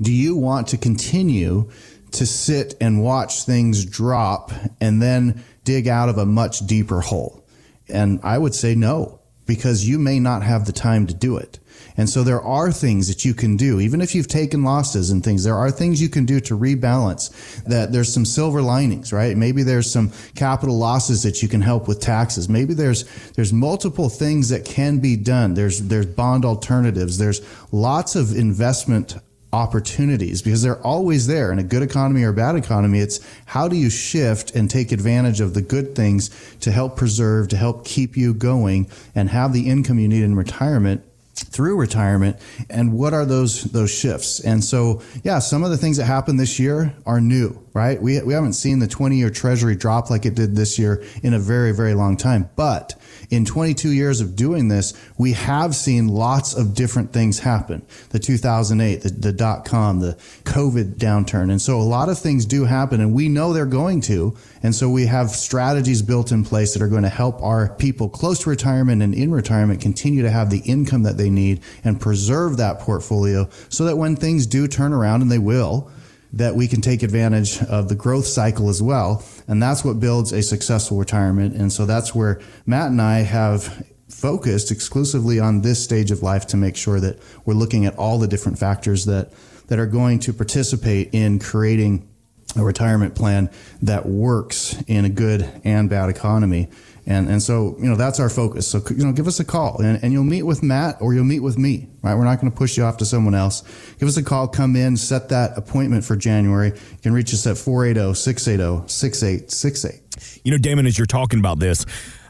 do 0.00 0.12
you 0.12 0.36
want 0.36 0.68
to 0.68 0.76
continue 0.76 1.68
to 2.12 2.24
sit 2.24 2.74
and 2.80 3.02
watch 3.02 3.42
things 3.42 3.84
drop 3.84 4.52
and 4.80 5.02
then 5.02 5.42
dig 5.64 5.88
out 5.88 6.08
of 6.08 6.16
a 6.16 6.26
much 6.26 6.64
deeper 6.64 7.00
hole? 7.00 7.44
And 7.88 8.20
I 8.22 8.38
would 8.38 8.54
say 8.54 8.76
no, 8.76 9.20
because 9.46 9.86
you 9.86 9.98
may 9.98 10.20
not 10.20 10.44
have 10.44 10.66
the 10.66 10.72
time 10.72 11.08
to 11.08 11.14
do 11.14 11.36
it. 11.36 11.58
And 11.96 12.08
so 12.08 12.22
there 12.22 12.40
are 12.40 12.72
things 12.72 13.08
that 13.08 13.24
you 13.24 13.34
can 13.34 13.56
do, 13.56 13.80
even 13.80 14.00
if 14.00 14.14
you've 14.14 14.28
taken 14.28 14.64
losses 14.64 15.10
and 15.10 15.22
things, 15.22 15.44
there 15.44 15.56
are 15.56 15.70
things 15.70 16.00
you 16.00 16.08
can 16.08 16.24
do 16.24 16.40
to 16.40 16.56
rebalance 16.56 17.30
that 17.64 17.92
there's 17.92 18.12
some 18.12 18.24
silver 18.24 18.62
linings, 18.62 19.12
right? 19.12 19.36
Maybe 19.36 19.62
there's 19.62 19.90
some 19.90 20.12
capital 20.34 20.78
losses 20.78 21.22
that 21.22 21.42
you 21.42 21.48
can 21.48 21.60
help 21.60 21.88
with 21.88 22.00
taxes. 22.00 22.48
Maybe 22.48 22.74
there's, 22.74 23.04
there's 23.32 23.52
multiple 23.52 24.08
things 24.08 24.48
that 24.48 24.64
can 24.64 24.98
be 24.98 25.16
done. 25.16 25.54
There's, 25.54 25.82
there's 25.82 26.06
bond 26.06 26.44
alternatives. 26.44 27.18
There's 27.18 27.42
lots 27.72 28.16
of 28.16 28.36
investment 28.36 29.16
opportunities 29.52 30.40
because 30.40 30.62
they're 30.62 30.80
always 30.80 31.26
there 31.26 31.52
in 31.52 31.58
a 31.58 31.62
good 31.62 31.82
economy 31.82 32.22
or 32.22 32.30
a 32.30 32.34
bad 32.34 32.56
economy. 32.56 33.00
It's 33.00 33.20
how 33.44 33.68
do 33.68 33.76
you 33.76 33.90
shift 33.90 34.54
and 34.54 34.70
take 34.70 34.92
advantage 34.92 35.40
of 35.40 35.52
the 35.52 35.60
good 35.60 35.94
things 35.94 36.30
to 36.60 36.72
help 36.72 36.96
preserve, 36.96 37.48
to 37.48 37.56
help 37.56 37.84
keep 37.84 38.16
you 38.16 38.32
going 38.32 38.90
and 39.14 39.28
have 39.28 39.52
the 39.52 39.68
income 39.68 39.98
you 39.98 40.08
need 40.08 40.22
in 40.22 40.36
retirement 40.36 41.04
through 41.34 41.76
retirement 41.76 42.36
and 42.68 42.92
what 42.92 43.14
are 43.14 43.24
those 43.24 43.64
those 43.64 43.90
shifts? 43.90 44.40
And 44.40 44.64
so 44.64 45.02
yeah 45.22 45.38
some 45.38 45.62
of 45.62 45.70
the 45.70 45.76
things 45.76 45.96
that 45.96 46.04
happened 46.04 46.38
this 46.40 46.58
year 46.58 46.94
are 47.06 47.20
new 47.20 47.61
right 47.74 48.00
we, 48.00 48.20
we 48.22 48.32
haven't 48.32 48.54
seen 48.54 48.78
the 48.78 48.88
20 48.88 49.16
year 49.16 49.30
treasury 49.30 49.76
drop 49.76 50.10
like 50.10 50.26
it 50.26 50.34
did 50.34 50.56
this 50.56 50.78
year 50.78 51.02
in 51.22 51.34
a 51.34 51.38
very 51.38 51.72
very 51.72 51.94
long 51.94 52.16
time 52.16 52.48
but 52.56 52.94
in 53.32 53.46
22 53.46 53.88
years 53.88 54.20
of 54.20 54.36
doing 54.36 54.68
this, 54.68 54.92
we 55.16 55.32
have 55.32 55.74
seen 55.74 56.06
lots 56.06 56.54
of 56.54 56.74
different 56.74 57.14
things 57.14 57.38
happen. 57.38 57.80
The 58.10 58.18
2008, 58.18 58.96
the, 59.00 59.08
the 59.08 59.32
dot 59.32 59.64
com, 59.64 60.00
the 60.00 60.18
COVID 60.44 60.96
downturn. 60.96 61.50
And 61.50 61.60
so 61.60 61.80
a 61.80 61.82
lot 61.82 62.10
of 62.10 62.18
things 62.18 62.44
do 62.44 62.64
happen 62.64 63.00
and 63.00 63.14
we 63.14 63.30
know 63.30 63.54
they're 63.54 63.64
going 63.64 64.02
to. 64.02 64.36
And 64.62 64.74
so 64.74 64.90
we 64.90 65.06
have 65.06 65.30
strategies 65.30 66.02
built 66.02 66.30
in 66.30 66.44
place 66.44 66.74
that 66.74 66.82
are 66.82 66.88
going 66.88 67.04
to 67.04 67.08
help 67.08 67.42
our 67.42 67.74
people 67.76 68.10
close 68.10 68.40
to 68.40 68.50
retirement 68.50 69.00
and 69.00 69.14
in 69.14 69.30
retirement 69.32 69.80
continue 69.80 70.20
to 70.22 70.30
have 70.30 70.50
the 70.50 70.60
income 70.66 71.04
that 71.04 71.16
they 71.16 71.30
need 71.30 71.62
and 71.84 71.98
preserve 71.98 72.58
that 72.58 72.80
portfolio 72.80 73.48
so 73.70 73.86
that 73.86 73.96
when 73.96 74.14
things 74.14 74.46
do 74.46 74.68
turn 74.68 74.92
around 74.92 75.22
and 75.22 75.32
they 75.32 75.38
will, 75.38 75.90
that 76.32 76.54
we 76.54 76.66
can 76.66 76.80
take 76.80 77.02
advantage 77.02 77.62
of 77.64 77.88
the 77.88 77.94
growth 77.94 78.26
cycle 78.26 78.68
as 78.70 78.82
well. 78.82 79.24
And 79.46 79.62
that's 79.62 79.84
what 79.84 80.00
builds 80.00 80.32
a 80.32 80.42
successful 80.42 80.96
retirement. 80.96 81.54
And 81.54 81.72
so 81.72 81.84
that's 81.84 82.14
where 82.14 82.40
Matt 82.64 82.90
and 82.90 83.02
I 83.02 83.20
have 83.20 83.86
focused 84.08 84.70
exclusively 84.70 85.40
on 85.40 85.62
this 85.62 85.82
stage 85.82 86.10
of 86.10 86.22
life 86.22 86.46
to 86.46 86.56
make 86.56 86.76
sure 86.76 87.00
that 87.00 87.18
we're 87.44 87.54
looking 87.54 87.86
at 87.86 87.96
all 87.96 88.18
the 88.18 88.28
different 88.28 88.58
factors 88.58 89.04
that, 89.06 89.32
that 89.68 89.78
are 89.78 89.86
going 89.86 90.18
to 90.20 90.32
participate 90.32 91.10
in 91.12 91.38
creating 91.38 92.08
a 92.56 92.62
retirement 92.62 93.14
plan 93.14 93.50
that 93.82 94.06
works 94.06 94.76
in 94.86 95.04
a 95.04 95.08
good 95.08 95.48
and 95.64 95.88
bad 95.88 96.08
economy. 96.08 96.68
And, 97.04 97.28
and 97.28 97.42
so, 97.42 97.76
you 97.78 97.88
know, 97.88 97.96
that's 97.96 98.20
our 98.20 98.28
focus. 98.28 98.68
So, 98.68 98.80
you 98.90 99.04
know, 99.04 99.12
give 99.12 99.26
us 99.26 99.40
a 99.40 99.44
call 99.44 99.80
and, 99.80 100.02
and 100.04 100.12
you'll 100.12 100.22
meet 100.22 100.44
with 100.44 100.62
Matt 100.62 100.98
or 101.00 101.14
you'll 101.14 101.24
meet 101.24 101.40
with 101.40 101.58
me, 101.58 101.88
right? 102.02 102.14
We're 102.14 102.24
not 102.24 102.40
going 102.40 102.52
to 102.52 102.56
push 102.56 102.76
you 102.76 102.84
off 102.84 102.98
to 102.98 103.04
someone 103.04 103.34
else. 103.34 103.62
Give 103.98 104.08
us 104.08 104.16
a 104.16 104.22
call, 104.22 104.46
come 104.46 104.76
in, 104.76 104.96
set 104.96 105.28
that 105.30 105.58
appointment 105.58 106.04
for 106.04 106.14
January. 106.14 106.68
You 106.68 106.98
can 107.02 107.12
reach 107.12 107.34
us 107.34 107.46
at 107.46 107.58
480 107.58 108.14
680 108.14 108.88
6868. 108.88 110.40
You 110.44 110.52
know, 110.52 110.58
Damon, 110.58 110.86
as 110.86 110.96
you're 110.96 111.06
talking 111.06 111.40
about 111.40 111.58
this, 111.58 111.84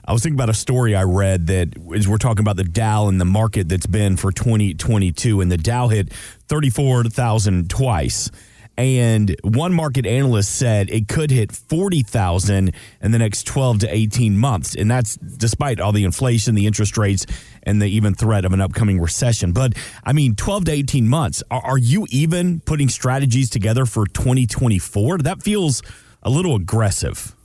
I 0.05 0.13
was 0.13 0.23
thinking 0.23 0.37
about 0.37 0.49
a 0.49 0.55
story 0.55 0.97
I 0.97 1.05
read 1.05 1.47
that 1.49 1.77
as 1.95 2.09
we're 2.09 2.17
talking 2.17 2.41
about 2.41 2.57
the 2.57 2.65
Dow 2.65 3.09
and 3.09 3.21
the 3.21 3.25
market 3.25 3.69
that's 3.69 3.87
been 3.87 4.17
for 4.17 4.33
2022, 4.33 5.41
and 5.41 5.53
the 5.53 5.57
Dow 5.57 5.89
hit 5.89 6.13
34,000 6.13 7.71
twice. 7.71 8.31
And 8.83 9.37
one 9.45 9.73
market 9.73 10.07
analyst 10.07 10.57
said 10.57 10.91
it 10.91 11.07
could 11.07 11.31
hit 11.31 11.53
40,000 11.53 12.73
in 13.01 13.11
the 13.13 13.19
next 13.19 13.47
12 13.47 13.81
to 13.81 13.95
18 13.95 14.37
months. 14.37 14.75
And 14.75 14.91
that's 14.91 15.17
despite 15.17 15.79
all 15.79 15.93
the 15.93 16.05
inflation, 16.05 16.57
the 16.57 16.67
interest 16.67 16.99
rates, 16.99 17.25
and 17.63 17.81
the 17.81 17.87
even 17.87 18.15
threat 18.15 18.45
of 18.45 18.53
an 18.53 18.61
upcoming 18.61 19.01
recession. 19.01 19.53
But 19.53 19.75
I 20.03 20.13
mean, 20.13 20.35
12 20.35 20.65
to 20.65 20.73
18 20.73 21.09
months. 21.09 21.43
Are, 21.51 21.63
are 21.65 21.79
you 21.79 22.07
even 22.11 22.61
putting 22.61 22.89
strategies 22.89 23.49
together 23.51 23.87
for 23.87 24.05
2024? 24.07 25.19
That 25.19 25.43
feels 25.43 25.83
a 26.23 26.31
little 26.31 26.57
aggressive. 26.57 27.37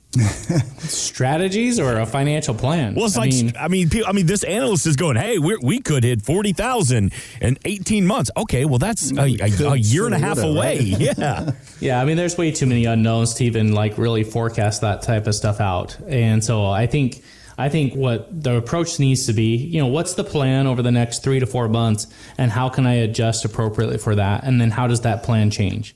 Strategies 0.80 1.80
or 1.80 2.00
a 2.00 2.06
financial 2.06 2.54
plan. 2.56 2.96
Well, 2.96 3.06
it's 3.06 3.18
I 3.18 3.22
like 3.22 3.32
mean, 3.32 3.54
I 3.60 3.68
mean, 3.68 3.90
I 4.06 4.12
mean, 4.12 4.26
this 4.26 4.44
analyst 4.44 4.88
is 4.88 4.96
going, 4.96 5.18
"Hey, 5.18 5.38
we 5.38 5.58
we 5.62 5.80
could 5.80 6.04
hit 6.04 6.22
forty 6.22 6.54
thousand 6.54 7.14
in 7.42 7.58
eighteen 7.66 8.06
months." 8.06 8.32
Okay, 8.38 8.66
well, 8.66 8.80
that's 8.80 9.12
a, 9.12 9.38
a, 9.42 9.72
a 9.72 9.76
year 9.76 10.06
and 10.06 10.16
a 10.16 10.20
half 10.20 10.40
away. 10.40 10.78
Yeah, 10.98 11.52
yeah. 11.80 12.02
I 12.02 12.06
mean, 12.06 12.18
there's 12.18 12.38
way 12.38 12.52
too 12.52 12.66
many 12.66 12.86
unknowns 12.86 13.36
to 13.36 13.46
even 13.46 13.72
like 13.74 13.98
really 13.98 14.24
forecast 14.24 14.82
that 14.82 15.04
type 15.04 15.28
of 15.28 15.36
stuff 15.36 15.60
out, 15.60 15.98
and 16.08 16.44
so 16.44 16.66
I 16.66 16.88
think. 16.88 17.24
I 17.60 17.70
think 17.70 17.96
what 17.96 18.44
the 18.44 18.56
approach 18.56 19.00
needs 19.00 19.26
to 19.26 19.34
be, 19.34 19.56
you 19.56 19.80
know, 19.80 19.88
what's 19.88 20.14
the 20.14 20.24
plan 20.24 20.68
over 20.68 20.84
the 20.84 20.92
next 20.92 21.24
three 21.24 21.40
to 21.40 21.48
four 21.48 21.68
months, 21.68 22.06
and 22.38 22.52
how 22.52 22.70
can 22.70 22.86
I 22.86 22.94
adjust 22.94 23.46
appropriately 23.46 23.98
for 23.98 24.14
that, 24.14 24.44
and 24.44 24.62
then 24.62 24.70
how 24.70 24.86
does 24.86 25.02
that 25.02 25.24
plan 25.24 25.50
change? 25.50 25.96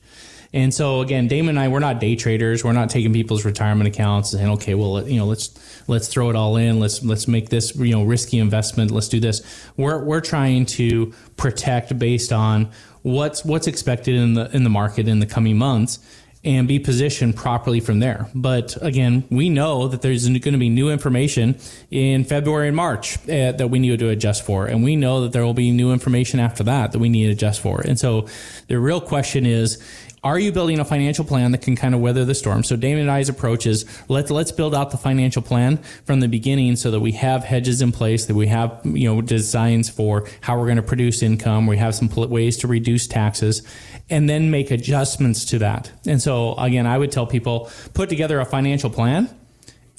And 0.54 0.74
so 0.74 1.02
again, 1.02 1.28
Damon 1.28 1.58
and 1.58 1.60
I, 1.60 1.70
we're 1.70 1.80
not 1.80 2.00
day 2.00 2.16
traders. 2.16 2.64
We're 2.64 2.74
not 2.74 2.90
taking 2.90 3.14
people's 3.14 3.46
retirement 3.46 3.88
accounts 3.88 4.34
and 4.34 4.40
saying, 4.40 4.54
okay, 4.54 4.76
well, 4.76 5.08
you 5.08 5.18
know, 5.18 5.26
let's 5.26 5.58
let's 5.88 6.08
throw 6.08 6.30
it 6.30 6.36
all 6.36 6.58
in. 6.58 6.80
Let's 6.80 7.04
let's 7.04 7.28
make 7.28 7.50
this 7.50 7.76
you 7.76 7.92
know 7.92 8.04
risky 8.04 8.38
investment. 8.38 8.92
Let's 8.92 9.08
do 9.08 9.20
this. 9.20 9.42
We're 9.78 10.04
we're 10.04 10.22
trying 10.22 10.66
to 10.68 11.14
protect 11.38 11.98
based 11.98 12.34
on 12.34 12.70
what's 13.02 13.46
what's 13.46 13.68
expected 13.68 14.16
in 14.16 14.34
the 14.34 14.54
in 14.56 14.64
the 14.64 14.70
market 14.70 15.08
in 15.08 15.20
the 15.20 15.26
coming 15.26 15.58
months 15.58 16.00
and 16.44 16.68
be 16.68 16.80
positioned 16.80 17.36
properly 17.36 17.80
from 17.80 18.00
there. 18.00 18.28
But 18.34 18.76
again, 18.82 19.26
we 19.30 19.50
know 19.50 19.88
that 19.88 20.02
there's 20.02 20.28
going 20.28 20.42
to 20.42 20.58
be 20.58 20.70
new 20.70 20.90
information 20.90 21.60
in 21.92 22.24
February 22.24 22.68
and 22.68 22.76
March 22.76 23.18
uh, 23.30 23.52
that 23.52 23.70
we 23.70 23.78
need 23.78 24.00
to 24.00 24.10
adjust 24.10 24.44
for. 24.44 24.66
And 24.66 24.84
we 24.84 24.96
know 24.96 25.22
that 25.22 25.34
there 25.34 25.46
will 25.46 25.54
be 25.54 25.70
new 25.70 25.92
information 25.92 26.40
after 26.40 26.64
that 26.64 26.94
that 26.94 27.00
we 27.00 27.10
need 27.10 27.28
to 27.28 27.34
adjust 27.34 27.62
for. 27.62 27.82
And 27.82 28.00
so 28.00 28.28
the 28.68 28.80
real 28.80 29.02
question 29.02 29.46
is, 29.46 29.82
are 30.24 30.38
you 30.38 30.52
building 30.52 30.80
a 30.80 30.86
financial 30.86 31.26
plan 31.26 31.52
that 31.52 31.62
can 31.64 31.76
kind 31.76 31.96
of 31.96 32.02
weather 32.02 32.26
the 32.26 32.36
storm? 32.36 32.64
So 32.64 32.76
Damon 32.76 33.02
and 33.02 33.12
I's 33.12 33.28
approach 33.28 33.66
is 33.66 33.86
let's 34.08 34.30
let's 34.30 34.52
build 34.52 34.76
out 34.76 34.92
the 34.92 34.98
financial 34.98 35.42
plan 35.42 35.78
from 36.06 36.20
the 36.20 36.28
beginning 36.28 36.76
so 36.76 36.92
that 36.92 37.00
we 37.00 37.14
have 37.14 37.44
hedges 37.44 37.82
in 37.82 37.92
place, 37.92 38.26
that 38.26 38.36
we 38.36 38.48
have 38.48 38.80
you 38.84 39.12
know 39.12 39.22
designs 39.22 39.90
for 39.90 40.28
how 40.42 40.60
we're 40.60 40.66
going 40.66 40.78
to 40.78 40.84
produce 40.84 41.24
income, 41.24 41.66
we 41.66 41.78
have 41.78 41.96
some 41.96 42.08
ways 42.08 42.58
to 42.58 42.68
reduce 42.68 43.08
taxes, 43.08 43.64
and 44.10 44.30
then 44.30 44.52
make 44.52 44.70
adjustments 44.70 45.46
to 45.46 45.60
that. 45.60 45.92
And 46.06 46.22
so 46.22 46.54
again, 46.56 46.86
I 46.86 46.98
would 46.98 47.12
tell 47.12 47.26
people 47.26 47.72
put 47.94 48.10
together 48.10 48.40
a 48.40 48.46
financial 48.46 48.92
plan 48.92 49.30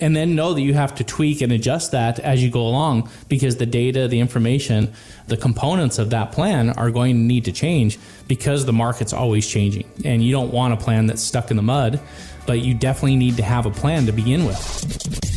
and 0.01 0.17
then 0.17 0.35
know 0.35 0.55
that 0.55 0.63
you 0.63 0.73
have 0.75 0.95
to 0.97 1.05
tweak 1.05 1.43
and 1.43 1.53
adjust 1.53 1.93
that 1.93 2.19
as 2.19 2.43
you 2.43 2.51
go 2.51 2.67
along 2.67 3.09
because 3.29 3.57
the 3.57 3.67
data, 3.67 4.09
the 4.09 4.19
information, 4.21 4.93
the 5.29 5.37
components 5.37 5.99
of 5.99 6.11
that 6.11 6.33
plan 6.33 6.71
are 6.71 6.91
going 6.91 7.15
to 7.15 7.21
need 7.21 7.45
to 7.45 7.53
change 7.53 7.99
because 8.27 8.67
the 8.67 8.73
market's 8.73 9.13
always 9.13 9.47
changing. 9.47 9.85
And 10.05 10.25
you 10.25 10.33
don't 10.33 10.53
want 10.53 10.75
a 10.75 10.77
plan 10.77 11.07
that's 11.07 11.23
stuck 11.23 11.51
in 11.51 11.57
the 11.57 11.63
mud, 11.63 12.01
but 12.47 12.61
you 12.61 12.75
definitely 12.75 13.17
need 13.17 13.37
to 13.37 13.43
have 13.43 13.67
a 13.67 13.71
plan 13.71 14.07
to 14.07 14.13
begin 14.13 14.45
with. 14.45 14.59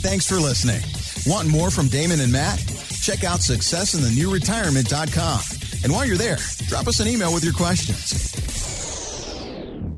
Thanks 0.02 0.28
for 0.28 0.36
listening. 0.36 0.82
Want 1.28 1.48
more 1.48 1.70
from 1.72 1.88
Damon 1.88 2.20
and 2.20 2.32
Matt? 2.32 2.60
Check 3.02 3.24
out 3.24 3.40
successinthenewretirement.com. 3.40 5.40
And 5.84 5.94
while 5.94 6.06
you're 6.06 6.18
there, 6.18 6.38
drop 6.68 6.88
us 6.88 7.00
an 7.00 7.08
email 7.08 7.34
with 7.34 7.44
your 7.44 7.54
questions. 7.54 8.45